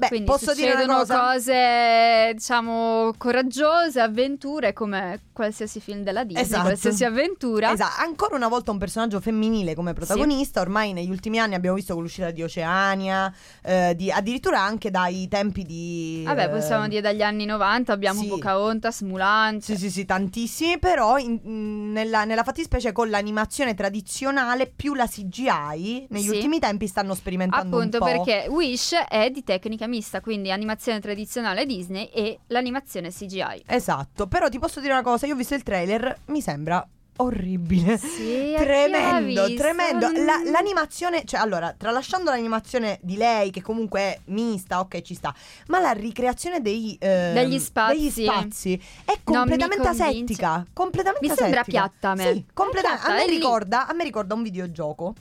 Beh, 0.00 0.08
Quindi 0.08 0.26
posso 0.30 0.54
dire 0.54 0.72
una 0.82 0.96
cosa? 0.96 1.18
cose, 1.32 2.32
diciamo, 2.34 3.12
coraggiose, 3.18 4.00
avventure, 4.00 4.72
come 4.72 5.20
qualsiasi 5.32 5.78
film 5.78 6.02
della 6.02 6.24
Disney, 6.24 6.42
Esatto. 6.42 6.62
qualsiasi 6.62 7.04
avventura. 7.04 7.70
Esatto, 7.72 8.00
ancora 8.02 8.34
una 8.34 8.48
volta 8.48 8.70
un 8.70 8.78
personaggio 8.78 9.20
femminile 9.20 9.74
come 9.74 9.92
protagonista. 9.92 10.60
Ormai 10.62 10.94
negli 10.94 11.10
ultimi 11.10 11.38
anni 11.38 11.54
abbiamo 11.54 11.76
visto 11.76 11.92
con 11.92 12.02
l'uscita 12.02 12.30
di 12.30 12.42
Oceania, 12.42 13.30
eh, 13.62 13.94
di- 13.94 14.10
addirittura 14.10 14.60
anche 14.62 14.90
dai 14.90 15.28
tempi 15.28 15.64
di. 15.64 16.22
Vabbè, 16.24 16.48
possiamo 16.48 16.84
eh, 16.86 16.88
dire 16.88 17.00
dagli 17.02 17.22
anni 17.22 17.44
90 17.44 17.92
abbiamo 17.92 18.22
sì. 18.22 18.28
Pocahontas, 18.28 19.02
Mulan. 19.02 19.60
Sì, 19.60 19.76
sì, 19.76 19.90
sì, 19.90 20.06
tantissimi, 20.06 20.78
però 20.78 21.18
in- 21.18 21.92
nella, 21.92 22.24
nella 22.24 22.42
fattispecie 22.42 22.92
con 22.92 23.10
l'animazione 23.10 23.74
tradizionale 23.74 24.66
più 24.74 24.94
la 24.94 25.06
CGI, 25.06 26.06
negli 26.08 26.22
Sì. 26.22 26.28
ultimi 26.30 26.58
tempi 26.58 26.86
stanno 26.86 27.14
sperimentando 27.14 27.76
Appunto 27.76 27.98
un 28.02 28.08
po'. 28.16 28.22
perché 28.24 28.48
Wish 28.48 28.94
è 29.08 29.30
di 29.30 29.42
tecnica 29.44 29.86
mista, 29.90 30.22
quindi 30.22 30.50
animazione 30.50 31.00
tradizionale 31.00 31.66
Disney 31.66 32.06
e 32.06 32.38
l'animazione 32.46 33.10
CGI. 33.10 33.64
Esatto, 33.66 34.26
però 34.26 34.48
ti 34.48 34.58
posso 34.58 34.80
dire 34.80 34.92
una 34.94 35.02
cosa, 35.02 35.26
io 35.26 35.34
ho 35.34 35.36
visto 35.36 35.54
il 35.54 35.62
trailer, 35.62 36.20
mi 36.26 36.40
sembra 36.40 36.86
orribile. 37.16 37.98
Sì, 37.98 38.54
Tremendo, 38.56 39.52
tremendo. 39.54 40.06
La- 40.24 40.38
Mm. 40.38 40.50
l'animazione, 40.52 41.24
cioè 41.26 41.40
allora, 41.40 41.74
tralasciando 41.76 42.30
l'animazione 42.30 42.98
di 43.02 43.16
lei, 43.16 43.50
che 43.50 43.60
comunque 43.60 44.00
è 44.00 44.20
mista, 44.26 44.80
ok, 44.80 45.02
ci 45.02 45.14
sta, 45.14 45.34
ma 45.66 45.80
la 45.80 45.90
ricreazione 45.90 46.62
dei, 46.62 46.96
ehm, 46.98 47.34
Degli 47.34 47.58
spazi. 47.58 47.96
degli 47.98 48.10
spazi 48.26 48.82
è 49.04 49.18
completamente 49.22 49.86
asettica. 49.86 50.64
Completamente 50.72 51.28
Mi 51.28 51.34
sembra 51.36 51.60
asettica. 51.60 51.88
piatta 51.90 52.10
a 52.10 52.14
me. 52.14 52.32
Sì, 52.32 52.44
completa- 52.54 52.88
È 52.88 52.96
piatta, 52.96 53.12
a, 53.12 53.16
me 53.16 53.26
ricorda, 53.26 53.86
a 53.86 53.92
me 53.92 54.04
ricorda 54.04 54.34
un 54.34 54.42
videogioco. 54.42 55.14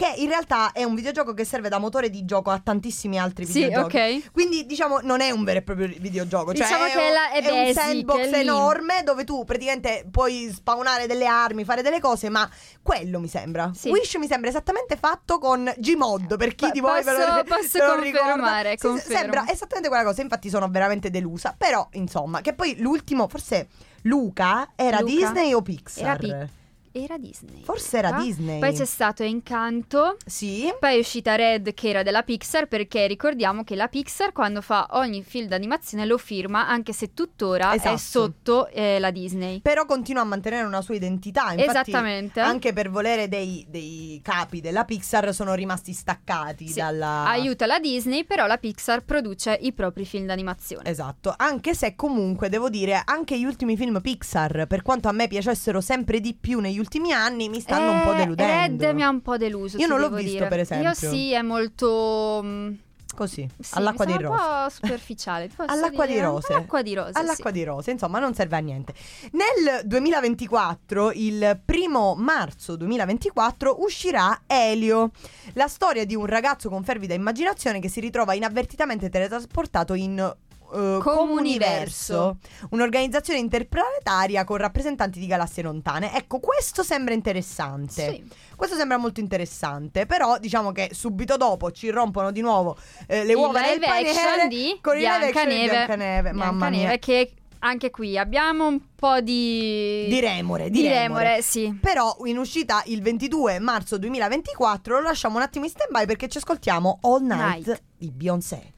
Che 0.00 0.14
in 0.16 0.28
realtà 0.28 0.72
è 0.72 0.82
un 0.82 0.94
videogioco 0.94 1.34
che 1.34 1.44
serve 1.44 1.68
da 1.68 1.76
motore 1.78 2.08
di 2.08 2.24
gioco 2.24 2.48
a 2.48 2.58
tantissimi 2.58 3.18
altri 3.18 3.44
Sì, 3.44 3.64
videogiochi. 3.64 3.96
ok. 4.24 4.32
Quindi 4.32 4.64
diciamo 4.64 5.00
non 5.02 5.20
è 5.20 5.30
un 5.30 5.44
vero 5.44 5.58
e 5.58 5.62
proprio 5.62 5.88
videogioco, 5.98 6.54
cioè 6.54 6.64
Diciamo 6.66 6.84
è, 6.86 6.90
che 6.90 6.96
un- 6.96 7.12
la- 7.12 7.30
è 7.32 7.42
è 7.42 7.50
un 7.50 7.64
basic, 7.64 7.82
sandbox 7.82 8.18
è 8.30 8.38
enorme 8.38 9.02
dove 9.04 9.24
tu 9.24 9.44
praticamente 9.44 10.06
puoi 10.10 10.50
spawnare 10.54 11.06
delle 11.06 11.26
armi, 11.26 11.64
fare 11.64 11.82
delle 11.82 12.00
cose, 12.00 12.30
ma 12.30 12.48
quello 12.82 13.20
mi 13.20 13.28
sembra. 13.28 13.72
Sì. 13.74 13.90
Wish 13.90 14.14
mi 14.14 14.26
sembra 14.26 14.48
esattamente 14.48 14.96
fatto 14.96 15.38
con 15.38 15.70
Gmod, 15.76 16.36
per 16.38 16.54
chi 16.54 16.64
Pa- 16.64 16.70
di 16.70 16.80
voi 16.80 17.02
ve 17.02 17.12
lo, 17.12 17.18
posso- 17.18 17.44
posso 17.60 17.78
ve 17.78 17.84
lo 18.10 18.18
confermare, 18.18 18.78
Sì. 18.78 18.98
Sembra 19.00 19.44
esattamente 19.50 19.88
quella 19.88 20.04
cosa, 20.04 20.22
infatti 20.22 20.48
sono 20.48 20.66
veramente 20.70 21.10
delusa, 21.10 21.54
però 21.58 21.86
insomma, 21.92 22.40
che 22.40 22.54
poi 22.54 22.76
l'ultimo, 22.78 23.28
forse 23.28 23.68
Luca 24.04 24.70
era 24.76 25.00
Luca 25.00 25.12
Disney 25.12 25.52
o 25.52 25.60
Pixar? 25.60 26.04
Era 26.04 26.16
Pi- 26.16 26.58
Era 26.92 27.18
Disney. 27.18 27.62
Forse 27.62 27.98
era 27.98 28.10
Luca. 28.10 28.22
Disney. 28.22 28.58
Poi 28.58 28.72
c'è 28.74 28.84
stato 28.84 29.22
Encanto. 29.22 30.16
Sì. 30.26 30.72
Poi 30.78 30.96
è 30.96 30.98
uscita 30.98 31.36
Red 31.36 31.72
che 31.72 31.88
era 31.90 32.02
della 32.02 32.22
Pixar 32.24 32.66
perché 32.66 33.06
ricordiamo 33.06 33.62
che 33.62 33.76
la 33.76 33.86
Pixar 33.86 34.32
quando 34.32 34.60
fa 34.60 34.88
ogni 34.92 35.22
film 35.22 35.46
d'animazione 35.46 36.04
lo 36.04 36.18
firma 36.18 36.66
anche 36.66 36.92
se 36.92 37.14
tuttora 37.14 37.74
Esatto. 37.74 37.94
è 37.94 37.96
sotto 37.96 38.68
eh, 38.70 38.98
la 38.98 39.12
Disney. 39.12 39.60
Però 39.60 39.86
continua 39.86 40.22
a 40.22 40.24
mantenere 40.24 40.66
una 40.66 40.80
sua 40.82 40.96
identità. 40.96 41.52
Infatti, 41.52 41.90
Esattamente. 41.90 42.40
Anche 42.40 42.72
per 42.72 42.90
volere 42.90 43.28
dei, 43.28 43.64
dei 43.68 44.20
capi 44.24 44.60
della 44.60 44.84
Pixar 44.84 45.32
sono 45.32 45.54
rimasti 45.54 45.92
staccati 45.92 46.66
Sì. 46.66 46.80
dalla. 46.80 47.24
Aiuta 47.28 47.66
la 47.66 47.78
Disney, 47.78 48.24
però 48.24 48.46
la 48.46 48.58
Pixar 48.58 49.04
produce 49.04 49.56
i 49.60 49.72
propri 49.72 50.04
film 50.04 50.26
d'animazione. 50.26 50.88
Esatto, 50.90 51.32
anche 51.36 51.72
se 51.74 51.94
comunque 51.94 52.48
devo 52.48 52.68
dire 52.68 53.00
anche 53.04 53.38
gli 53.38 53.44
ultimi 53.44 53.76
film 53.76 54.00
Pixar, 54.00 54.66
per 54.66 54.82
quanto 54.82 55.06
a 55.06 55.12
me 55.12 55.28
piacessero 55.28 55.80
sempre 55.80 56.18
di 56.18 56.34
più 56.34 56.58
negli 56.58 56.78
ultimi 56.80 57.12
anni, 57.12 57.48
mi 57.48 57.60
stanno 57.60 57.92
un 57.92 58.02
po' 58.02 58.12
Eh, 58.12 58.16
deludendo. 58.16 58.84
Red 58.84 58.94
mi 58.94 59.02
ha 59.02 59.08
un 59.08 59.20
po' 59.22 59.36
deluso. 59.36 59.76
Io 59.78 59.86
non 59.86 60.00
l'ho 60.00 60.10
visto, 60.10 60.30
dire. 60.32 60.48
per 60.48 60.58
esempio. 60.60 60.88
Io 60.88 60.94
sì, 60.94 61.32
è 61.32 61.42
molto. 61.42 62.40
mm, 62.42 62.72
Così, 63.14 63.46
sì, 63.58 63.74
all'acqua 63.74 64.04
di 64.04 64.12
rose. 64.12 64.26
Un 64.26 64.36
po' 64.36 64.68
superficiale. 64.70 65.50
All'acqua 65.66 66.06
di 66.06 66.12
dire? 66.12 66.24
rose. 66.24 66.52
All'acqua 66.52 66.80
di 66.82 66.94
rose. 66.94 67.12
All'acqua 67.18 67.50
sì. 67.50 67.56
di 67.56 67.64
rose, 67.64 67.90
insomma, 67.90 68.18
non 68.18 68.34
serve 68.34 68.56
a 68.56 68.60
niente. 68.60 68.94
Nel 69.32 69.84
2024, 69.84 71.12
il 71.12 71.60
primo 71.64 72.14
marzo 72.16 72.76
2024, 72.76 73.82
uscirà 73.82 74.42
Elio, 74.46 75.10
la 75.54 75.68
storia 75.68 76.04
di 76.06 76.14
un 76.14 76.26
ragazzo 76.26 76.68
con 76.68 76.82
fervida 76.84 77.12
immaginazione 77.14 77.80
che 77.80 77.88
si 77.88 78.00
ritrova 78.00 78.34
inavvertitamente 78.34 79.08
teletrasportato 79.08 79.94
in 79.94 80.34
eh, 80.72 80.98
Comuniverso, 81.00 82.38
un'organizzazione 82.70 83.38
interplanetaria 83.38 84.44
con 84.44 84.56
rappresentanti 84.58 85.18
di 85.18 85.26
galassie 85.26 85.62
lontane. 85.62 86.14
Ecco, 86.14 86.40
questo 86.40 86.82
sembra 86.82 87.14
interessante. 87.14 88.10
Sì. 88.10 88.24
Questo 88.56 88.76
sembra 88.76 88.98
molto 88.98 89.20
interessante, 89.20 90.06
però 90.06 90.38
diciamo 90.38 90.72
che 90.72 90.90
subito 90.92 91.36
dopo 91.36 91.70
ci 91.70 91.88
rompono 91.90 92.30
di 92.30 92.40
nuovo 92.40 92.76
eh, 93.06 93.24
le 93.24 93.34
uova 93.34 93.60
action 93.60 93.80
paniere 93.80 94.48
di 94.48 94.78
con 94.82 94.96
il 94.96 95.02
live 95.02 95.26
action 95.26 95.48
di 95.48 95.68
Biancaneve. 95.68 96.32
Mamma 96.32 96.68
mia. 96.68 96.98
che 96.98 97.32
anche 97.60 97.90
qui 97.90 98.18
abbiamo 98.18 98.66
un 98.66 98.80
po' 98.94 99.20
di. 99.20 100.06
Di 100.08 100.20
remore, 100.20 100.70
di, 100.70 100.82
di 100.82 100.88
remore. 100.88 101.24
remore, 101.24 101.42
sì. 101.42 101.76
Però 101.80 102.16
in 102.24 102.38
uscita 102.38 102.82
il 102.86 103.02
22 103.02 103.58
marzo 103.58 103.98
2024 103.98 104.96
lo 104.96 105.02
lasciamo 105.02 105.36
un 105.36 105.42
attimo 105.42 105.64
in 105.64 105.70
stand 105.70 105.90
by 105.90 106.06
perché 106.06 106.28
ci 106.28 106.38
ascoltiamo 106.38 106.98
All 107.02 107.22
Night, 107.22 107.66
Night. 107.66 107.82
di 107.98 108.10
Beyoncé. 108.10 108.72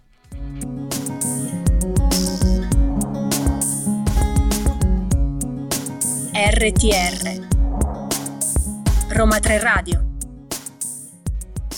RTR 6.44 7.46
Roma 9.10 9.38
3 9.38 9.60
Radio 9.60 10.16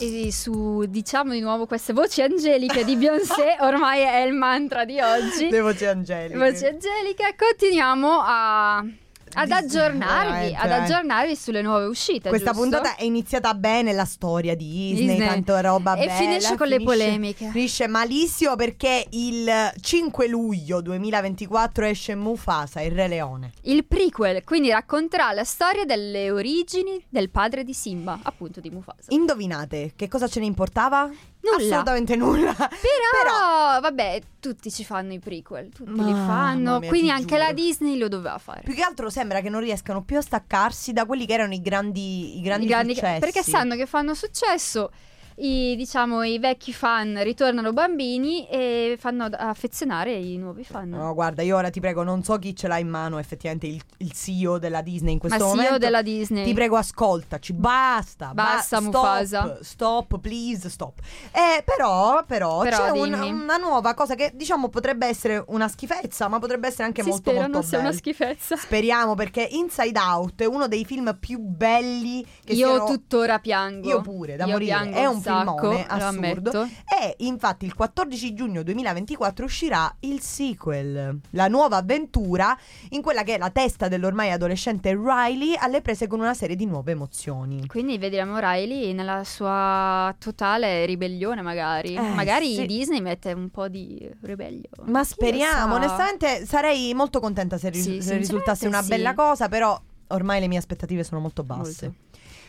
E 0.01 0.33
su, 0.33 0.87
diciamo 0.89 1.33
di 1.33 1.41
nuovo, 1.41 1.67
queste 1.67 1.93
voci 1.93 2.23
angeliche 2.23 2.83
di 2.83 2.97
Beyoncé, 2.97 3.57
ormai 3.61 4.01
è 4.01 4.21
il 4.21 4.33
mantra 4.33 4.87
di 4.87 4.99
oggi. 5.01 5.51
Le 5.51 5.61
voci 5.61 5.85
angeliche. 5.85 6.39
Voci 6.39 6.65
angeliche, 6.65 7.35
continuiamo 7.37 8.09
a. 8.25 8.87
Ad 9.35 9.51
aggiornarvi, 9.51 10.31
veramente, 10.31 10.57
ad 10.57 10.71
eh. 10.71 10.75
aggiornarvi 10.75 11.37
sulle 11.37 11.63
nuove 11.63 11.87
uscite. 11.87 12.29
Questa 12.29 12.53
giusto? 12.53 12.69
puntata 12.69 12.97
è 12.97 13.05
iniziata 13.05 13.55
bene 13.55 13.93
la 13.93 14.05
storia 14.05 14.55
di 14.55 14.65
Disney, 14.95 15.09
Disney. 15.17 15.27
tanto 15.29 15.59
roba 15.61 15.95
E 15.95 16.07
bella. 16.07 16.13
finisce 16.19 16.57
con 16.57 16.69
le 16.69 16.79
finisce- 16.79 16.97
polemiche. 16.99 17.51
Finisce 17.51 17.87
malissimo 17.87 18.57
perché 18.57 19.07
il 19.11 19.73
5 19.81 20.27
luglio 20.29 20.81
2024 20.81 21.85
esce 21.87 22.15
Mufasa, 22.15 22.81
il 22.81 22.93
Re 22.93 23.09
Leone. 23.09 23.53
Il 23.63 23.85
prequel, 23.85 24.45
quindi 24.45 24.71
racconterà 24.71 25.33
la 25.33 25.45
storia 25.45 25.85
delle 25.85 26.31
origini 26.31 27.03
del 27.09 27.31
padre 27.31 27.65
di 27.65 27.75
Simba, 27.75 28.19
appunto 28.23 28.61
di 28.61 28.71
Mufasa. 28.71 29.07
Indovinate 29.09 29.93
che 29.97 30.09
cosa 30.09 30.29
ce 30.29 30.41
ne 30.41 30.47
importava? 30.47 31.11
Nulla. 31.45 31.65
Assolutamente 31.75 32.17
nulla. 32.17 32.53
Però, 32.57 33.81
vabbè, 33.81 34.21
tutti 34.41 34.71
ci 34.71 34.85
fanno 34.85 35.13
i 35.13 35.19
prequel, 35.19 35.69
tutti 35.71 35.91
li 35.93 36.13
Mamma 36.13 36.27
fanno, 36.27 36.79
mia, 36.79 36.89
quindi 36.89 37.11
anche 37.11 37.27
giuro. 37.37 37.39
la 37.39 37.53
Disney 37.53 37.97
lo 37.99 38.09
doveva 38.09 38.39
fare. 38.39 38.63
Più 38.65 38.75
che 38.75 38.83
altro 38.83 39.11
sembra 39.11 39.41
che 39.41 39.49
non 39.51 39.61
riescano 39.61 40.03
più 40.03 40.17
a 40.17 40.23
staccarsi 40.23 40.93
da 40.93 41.05
quelli 41.07 41.27
che 41.27 41.35
erano 41.35 41.53
i 41.55 41.61
grandi, 41.61 42.39
i 42.39 42.41
grandi, 42.41 42.65
I 42.65 42.69
grandi- 42.69 42.95
successi. 42.95 43.21
perché 43.21 43.43
sanno 43.43 43.75
che 43.77 43.87
fanno 43.87 44.15
successo. 44.15 44.91
I, 45.37 45.75
diciamo, 45.77 46.23
i 46.23 46.39
vecchi 46.39 46.73
fan 46.73 47.21
ritornano 47.23 47.73
bambini 47.73 48.47
e 48.49 48.97
fanno 49.01 49.25
affezionare 49.25 50.13
i 50.15 50.37
nuovi 50.37 50.63
fan. 50.65 50.89
No, 50.91 51.13
guarda, 51.15 51.43
io 51.43 51.57
ora 51.57 51.71
ti 51.71 51.81
prego, 51.81 52.03
non 52.05 52.23
so 52.23 52.39
chi 52.39 52.55
ce 52.55 52.69
l'ha 52.69 52.79
in 52.79 52.89
mano 52.89 53.19
effettivamente 53.19 53.67
il, 53.67 53.81
il 53.99 54.13
CEO 54.13 54.59
della 54.59 54.81
Disney 54.81 55.15
in 55.15 55.19
Ma 55.23 55.29
questo 55.29 55.49
sì, 55.51 55.57
momento. 55.57 55.79
della 55.79 56.03
Disney. 56.03 56.45
Ti 56.45 56.55
prego, 56.55 56.77
ascoltaci, 56.77 57.53
basta. 57.53 58.33
Basta, 58.33 58.79
ba- 58.81 58.85
Mufasa. 58.85 59.41
Stop, 59.45 59.63
stop, 59.63 60.19
please, 60.21 60.69
stop. 60.71 61.01
Eh, 61.33 61.63
però, 61.65 62.23
però, 62.27 62.61
Però 62.63 62.77
c'è 62.77 62.91
un- 62.91 63.13
una 63.43 63.57
nuova 63.57 63.95
cosa 63.95 64.15
che 64.15 64.31
diciamo 64.35 64.69
potrebbe 64.69 65.07
essere 65.07 65.43
una 65.49 65.67
schifezza, 65.69 66.29
ma 66.29 66.39
potrebbe 66.39 66.69
essere 66.69 66.85
anche 66.85 67.03
si 67.03 67.09
molto 67.09 67.31
spera 67.31 67.43
molto 67.45 67.59
non 67.59 67.67
sia 67.69 67.79
una 67.81 67.93
schifezza. 67.93 68.57
Speriamo 68.57 69.15
perché 69.15 69.49
Inside 69.51 69.99
Out 69.99 70.43
è 70.43 70.47
uno 70.47 70.69
dei 70.69 70.85
film 70.85 71.17
più 71.19 71.39
belli 71.41 72.25
che 72.45 72.53
Io 72.53 72.69
siano- 72.69 72.85
tuttora 72.85 73.39
piango. 73.41 73.89
Io 73.89 74.01
pure, 74.01 74.37
da 74.37 74.45
Io 74.45 74.53
morire. 74.53 74.71
piango 74.71 74.97
È 74.97 75.07
un 75.07 75.23
sacco, 75.25 75.71
filmone 75.71 75.87
assurdo. 75.87 76.63
E 76.65 77.15
infatti 77.19 77.65
il 77.65 77.75
14 77.75 78.35
giugno 78.35 78.63
2024 78.63 79.45
uscirà 79.45 79.95
il 80.01 80.21
sequel, 80.21 81.21
la 81.31 81.49
nuova 81.49 81.79
avventura 81.79 82.57
in 82.91 83.03
quella 83.03 83.23
che 83.23 83.35
è 83.35 83.39
la 83.39 83.51
testa 83.51 83.89
dell'ormai 83.89 84.31
adolescente 84.31 84.95
Riley 84.95 85.55
alle 85.59 85.81
prese 85.83 86.07
con 86.07 86.21
una 86.21 86.35
serie 86.35 86.57
di 86.57 86.67
nuove 86.67 86.93
emozioni. 86.93 87.67
Quindi 87.67 87.99
vedremo 87.99 88.39
Riley 88.39 88.93
nella 88.93 89.25
sua 89.25 90.15
totale 90.19 90.87
ribellione, 90.87 91.43
magari. 91.43 91.95
Eh, 91.95 92.01
magari 92.01 92.55
sì. 92.55 92.67
Disney 92.67 93.01
mette 93.01 93.33
un 93.33 93.51
po' 93.51 93.69
di 93.69 94.09
ribellione. 94.23 94.91
Ma 94.91 95.01
Chi 95.03 95.09
speriamo, 95.09 95.75
onestamente 95.75 96.47
sarei 96.47 96.93
molto 96.95 97.21
contenta 97.21 97.59
se, 97.59 97.71
ris- 97.71 97.83
Sì, 97.83 98.03
se 98.03 98.17
risultasse 98.17 98.67
una 98.67 98.81
sinceramente 98.83 98.97
bella 98.97 99.11
sì. 99.11 99.15
cosa, 99.17 99.49
però 99.49 99.81
ormai 100.09 100.41
le 100.41 100.49
mie 100.49 100.59
aspettative 100.59 101.05
sono 101.05 101.21
molto 101.21 101.43
basse. 101.43 101.87
Molto. 101.87 102.03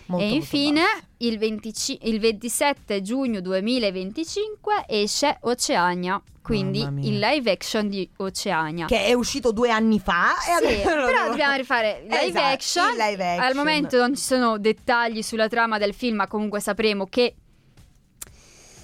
Molto, 0.08 0.26
e 0.26 0.30
infine, 0.34 0.82
il, 1.18 1.38
25 1.38 2.08
il 2.10 2.20
27 2.20 3.02
giugno 3.02 3.42
2025 3.42 4.86
esce 4.88 5.38
Oceania. 5.42 6.22
Quindi 6.42 6.80
il 6.82 7.18
live 7.18 7.50
action 7.50 7.90
di 7.90 8.08
Oceania. 8.18 8.86
che 8.86 9.06
è 9.06 9.14
uscito 9.14 9.52
due 9.52 9.72
anni 9.72 10.00
fa 10.00 10.34
e 10.38 10.42
Sì, 10.44 10.52
adesso 10.52 10.90
lo 10.96 11.06
però 11.06 11.08
devo- 11.24 11.30
dobbiamo 11.32 11.56
rifare 11.56 12.02
live, 12.04 12.22
Esatto, 12.28 12.46
action. 12.46 12.92
live 12.92 13.26
action. 13.32 13.40
Al 13.48 13.56
momento 13.56 13.98
non 13.98 14.16
ci 14.16 14.22
sono 14.22 14.60
dettagli 14.60 15.24
sulla 15.24 15.48
trama 15.48 15.80
del 15.80 15.96
film, 15.96 16.18
ma 16.18 16.28
comunque 16.28 16.60
sapremo 16.60 17.08
che 17.08 17.34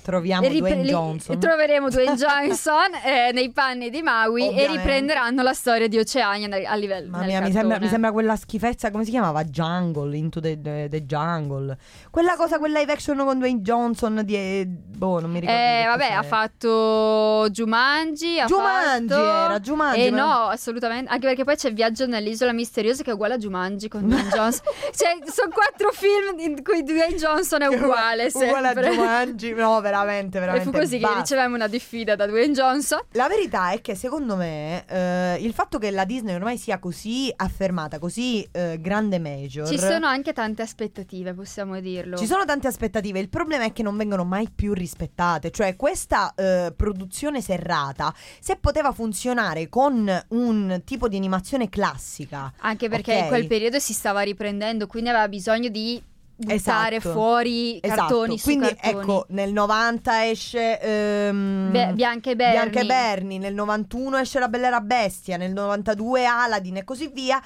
troviamo 0.01 0.47
ripre- 0.47 0.59
Dwayne 0.73 0.83
Johnson. 0.89 1.39
troveremo 1.39 1.89
Dwayne 1.89 2.15
Johnson 2.17 2.93
eh, 3.03 3.31
nei 3.33 3.51
panni 3.51 3.89
di 3.89 4.01
Maui 4.01 4.43
e 4.43 4.47
Ovviamente. 4.47 4.77
riprenderanno 4.77 5.41
la 5.43 5.53
storia 5.53 5.87
di 5.87 5.97
Oceania 5.97 6.69
a 6.69 6.75
livello 6.75 7.09
Mamma 7.09 7.25
mia, 7.25 7.41
mi 7.41 7.51
sembra, 7.51 7.79
mi 7.79 7.87
sembra 7.87 8.11
quella 8.11 8.35
schifezza, 8.35 8.91
come 8.91 9.03
si 9.05 9.11
chiamava? 9.11 9.43
Jungle, 9.43 10.15
Into 10.17 10.39
the, 10.39 10.59
the- 10.61 10.87
the 10.89 11.05
Jungle. 11.05 11.77
Quella 12.09 12.35
cosa, 12.35 12.57
quel 12.57 12.71
live 12.71 12.91
action 12.91 13.17
con 13.17 13.37
Dwayne 13.37 13.61
Johnson 13.61 14.21
di... 14.23 14.65
Boh, 14.67 15.19
non 15.19 15.31
mi 15.31 15.39
ricordo. 15.39 15.59
Eh, 15.61 15.83
vabbè, 15.87 16.11
ha 16.11 16.23
fatto 16.23 17.47
Jumanji. 17.49 18.39
Ha 18.39 18.45
Jumanji 18.45 19.07
fatto... 19.13 19.23
era, 19.45 19.59
Jumanji, 19.59 20.05
Eh 20.05 20.11
ma- 20.11 20.17
no, 20.17 20.31
assolutamente. 20.47 21.11
Anche 21.11 21.27
perché 21.27 21.43
poi 21.43 21.55
c'è 21.55 21.73
Viaggio 21.73 22.05
nell'isola 22.07 22.51
misteriosa 22.53 23.03
che 23.03 23.11
è 23.11 23.13
uguale 23.13 23.35
a 23.35 23.37
Jumanji 23.37 23.87
con 23.87 24.07
Dwayne 24.07 24.29
Johnson. 24.33 24.63
cioè, 24.95 25.17
sono 25.31 25.51
quattro 25.53 25.91
film 25.91 26.39
in 26.39 26.63
cui 26.63 26.83
Dwayne 26.83 27.15
Johnson 27.15 27.61
è 27.63 27.67
uguale. 27.67 28.29
Uguale 28.33 28.67
a 28.67 28.73
sempre. 28.73 28.89
Jumanji. 28.91 29.53
No, 29.53 29.79
veramente, 29.91 30.37
E 30.37 30.39
veramente. 30.39 30.69
fu 30.71 30.77
così 30.77 30.97
che 30.97 31.03
basta. 31.05 31.19
ricevemmo 31.19 31.55
una 31.55 31.67
diffida 31.67 32.15
da 32.15 32.25
Dwayne 32.25 32.53
Johnson. 32.53 32.99
La 33.11 33.27
verità 33.27 33.71
è 33.71 33.81
che 33.81 33.95
secondo 33.95 34.35
me 34.35 34.83
eh, 34.87 35.37
il 35.41 35.53
fatto 35.53 35.77
che 35.77 35.91
la 35.91 36.05
Disney 36.05 36.33
ormai 36.35 36.57
sia 36.57 36.79
così 36.79 37.31
affermata, 37.35 37.99
così 37.99 38.47
eh, 38.51 38.77
grande 38.79 39.19
major. 39.19 39.67
Ci 39.67 39.77
sono 39.77 40.05
anche 40.07 40.33
tante 40.33 40.61
aspettative, 40.61 41.33
possiamo 41.33 41.79
dirlo. 41.79 42.17
Ci 42.17 42.25
sono 42.25 42.45
tante 42.45 42.67
aspettative, 42.67 43.19
il 43.19 43.29
problema 43.29 43.65
è 43.65 43.73
che 43.73 43.83
non 43.83 43.95
vengono 43.97 44.23
mai 44.23 44.49
più 44.53 44.73
rispettate, 44.73 45.51
cioè 45.51 45.75
questa 45.75 46.33
eh, 46.35 46.73
produzione 46.75 47.41
serrata, 47.41 48.13
se 48.39 48.55
poteva 48.57 48.91
funzionare 48.91 49.69
con 49.69 50.09
un 50.29 50.81
tipo 50.85 51.07
di 51.07 51.17
animazione 51.17 51.69
classica, 51.69 52.51
Anche 52.59 52.89
perché 52.89 53.13
Ok. 53.15 53.21
in 53.21 53.27
quel 53.27 53.47
periodo 53.47 53.79
si 53.79 53.93
stava 53.93 54.21
riprendendo, 54.21 54.87
quindi 54.87 55.09
aveva 55.09 55.27
bisogno 55.27 55.69
di 55.69 56.01
buttare 56.41 56.95
Esatto. 56.97 57.13
fuori 57.13 57.79
cartoni 57.81 58.37
su 58.37 58.43
quindi 58.45 58.67
cartoni. 58.75 59.01
ecco, 59.01 59.25
nel 59.29 59.51
90 59.53 60.27
esce 60.29 60.79
ehm, 60.79 61.71
Be- 61.71 61.91
Bianca 61.93 62.29
e 62.31 62.35
Bernie. 62.35 62.59
Bianca 62.59 62.79
e 62.81 62.85
Bernie, 62.85 63.39
nel 63.39 63.53
91 63.53 64.17
esce 64.17 64.39
La 64.39 64.47
Bella 64.47 64.67
e 64.67 64.69
la 64.69 64.81
Bestia, 64.81 65.37
nel 65.37 65.53
92 65.53 66.25
Aladdin 66.25 66.77
e 66.77 66.83
così 66.83 67.09
via. 67.13 67.41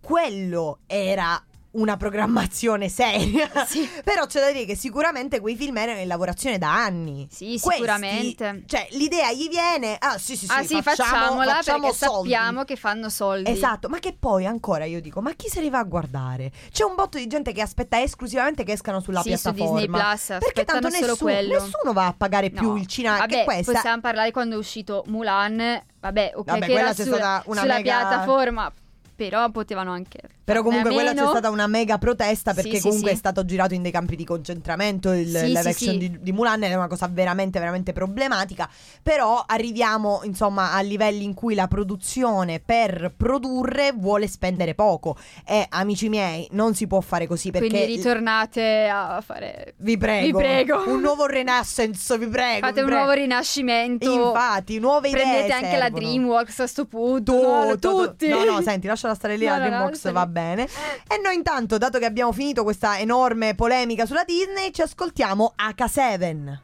Quello 0.00 0.78
era 0.86 1.42
una 1.80 1.96
programmazione 1.96 2.88
seria. 2.88 3.46
Sì. 3.68 3.88
Però 4.04 4.26
c'è 4.26 4.40
da 4.40 4.50
dire 4.52 4.64
che 4.64 4.76
sicuramente 4.76 5.40
quei 5.40 5.56
film 5.56 5.76
erano 5.76 6.00
in 6.00 6.06
lavorazione 6.06 6.58
da 6.58 6.72
anni. 6.84 7.26
Sì, 7.30 7.58
Questi- 7.60 7.70
sicuramente. 7.70 8.62
Cioè, 8.66 8.88
l'idea 8.92 9.32
gli 9.32 9.48
viene, 9.48 9.96
ah 9.98 10.16
sì 10.18 10.36
sì 10.36 10.46
sì, 10.46 10.52
ah 10.52 10.62
sì, 10.62 10.80
facciamo, 10.80 11.10
facciamola 11.10 11.52
facciamo 11.54 11.92
sappiamo 11.92 12.64
che 12.64 12.76
fanno 12.76 13.08
soldi. 13.10 13.50
Esatto, 13.50 13.88
ma 13.88 13.98
che 13.98 14.16
poi 14.18 14.46
ancora 14.46 14.84
io 14.84 15.00
dico, 15.00 15.20
ma 15.20 15.32
chi 15.34 15.48
se 15.48 15.60
li 15.60 15.68
va 15.70 15.78
a 15.80 15.84
guardare? 15.84 16.50
C'è 16.70 16.84
un 16.84 16.94
botto 16.94 17.18
di 17.18 17.26
gente 17.26 17.52
che 17.52 17.60
aspetta 17.60 18.00
esclusivamente 18.00 18.64
che 18.64 18.72
escano 18.72 19.00
sulla 19.00 19.20
Sì, 19.22 19.36
su 19.36 19.50
piattaforma. 19.52 19.80
Disney 19.80 20.00
Plus, 20.00 20.26
Perché 20.38 20.64
tanto 20.64 20.88
nessuno, 20.88 21.32
nessuno 21.32 21.92
va 21.92 22.06
a 22.06 22.14
pagare 22.16 22.50
più 22.50 22.68
No. 22.70 22.76
il 22.76 22.86
cinema. 22.86 23.18
Vabbè, 23.18 23.34
che 23.38 23.44
questa 23.44 23.72
possiamo 23.72 24.00
parlare 24.00 24.30
quando 24.30 24.54
è 24.54 24.58
uscito 24.58 25.04
Mulan. 25.06 25.82
Vabbè, 26.00 26.32
ok, 26.34 26.44
Vabbè, 26.44 26.58
che 26.60 26.64
quella 26.66 26.80
era 26.80 26.94
c'è 26.94 27.02
sulla, 27.02 27.16
stata 27.16 27.42
una 27.46 27.60
sulla 27.60 27.74
mega- 27.74 27.96
piattaforma. 27.98 28.72
Però 29.18 29.50
potevano 29.50 29.90
anche. 29.90 30.20
Però 30.44 30.62
comunque 30.62 30.92
quella 30.92 31.12
c'è 31.12 31.26
stata 31.26 31.50
una 31.50 31.66
mega 31.66 31.98
protesta 31.98 32.54
perché 32.54 32.76
Sì, 32.76 32.82
comunque 32.82 33.08
sì. 33.10 33.14
è 33.16 33.18
stato 33.18 33.44
girato 33.44 33.74
in 33.74 33.82
dei 33.82 33.90
campi 33.90 34.14
di 34.14 34.24
concentramento 34.24 35.12
il 35.12 35.26
Sì, 35.26 35.46
live 35.46 35.58
action. 35.68 35.98
Di, 35.98 36.18
di 36.22 36.32
Mulan 36.32 36.62
è 36.62 36.72
una 36.74 36.86
cosa 36.86 37.08
veramente 37.12 37.58
veramente 37.58 37.92
problematica 37.92 38.68
però 39.02 39.42
arriviamo 39.44 40.20
insomma 40.22 40.72
a 40.72 40.80
livelli 40.80 41.24
in 41.24 41.34
cui 41.34 41.54
la 41.56 41.66
produzione 41.66 42.60
per 42.64 43.12
produrre 43.16 43.92
vuole 43.92 44.28
spendere 44.28 44.74
poco 44.74 45.16
e 45.44 45.66
amici 45.68 46.08
miei 46.08 46.46
non 46.52 46.74
si 46.74 46.86
può 46.86 47.00
fare 47.00 47.26
così 47.26 47.50
perché 47.50 47.68
Quindi 47.68 47.96
ritornate 47.96 48.88
a 48.90 49.20
fare. 49.20 49.74
vi 49.78 49.98
prego 49.98 50.26
Vi 50.38 50.44
prego. 50.44 50.84
un 50.86 51.00
nuovo 51.00 51.26
renaissance 51.26 52.16
vi 52.18 52.26
prego 52.28 52.60
Fate 52.66 52.72
vi 52.74 52.80
un 52.80 52.86
prego. 52.86 53.02
nuovo 53.02 53.12
rinascimento. 53.12 54.10
infatti 54.12 54.78
nuove 54.78 55.08
idee 55.08 55.20
Prendete 55.22 55.52
anche 55.52 55.76
la 55.76 55.82
servono. 55.82 55.98
Dreamworks 56.06 56.58
a 56.60 56.66
sto 56.66 56.84
punto. 56.86 57.32
Tutto, 57.32 57.46
no, 57.64 57.70
tutto. 57.78 58.06
tutti. 58.08 58.28
No, 58.28 58.44
no, 58.44 58.62
senti, 58.62 58.86
lasciala 59.08 59.14
stare 59.14 59.36
lì, 59.36 59.46
No, 59.46 59.94
sta 59.94 60.08
lì. 60.08 60.14
va 60.14 60.26
bene. 60.26 60.64
E 61.08 61.18
noi 61.22 61.34
intanto, 61.34 61.78
dato 61.78 61.98
che 61.98 62.04
abbiamo 62.04 62.32
finito 62.32 62.62
questa 62.62 62.98
enorme 62.98 63.54
polemica 63.54 64.06
sulla 64.06 64.24
Disney, 64.24 64.70
ci 64.72 64.82
ascoltiamo 64.82 65.54
H7. 65.56 66.58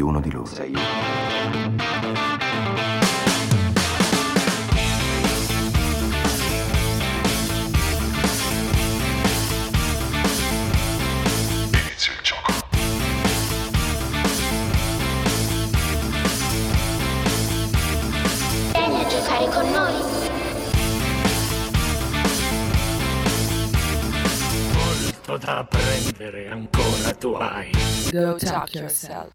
uno 0.00 0.20
di 0.20 0.30
loro. 0.30 0.44
Giocare 19.40 19.48
con 19.48 19.70
noi. 19.70 19.94
Molto 24.74 25.36
da 25.38 25.58
apprendere 25.58 26.48
ancora 26.48 27.12
tu 27.18 27.32
hai. 27.32 27.70
Go 28.10 28.36
talk 28.36 28.74
yourself. 28.74 29.30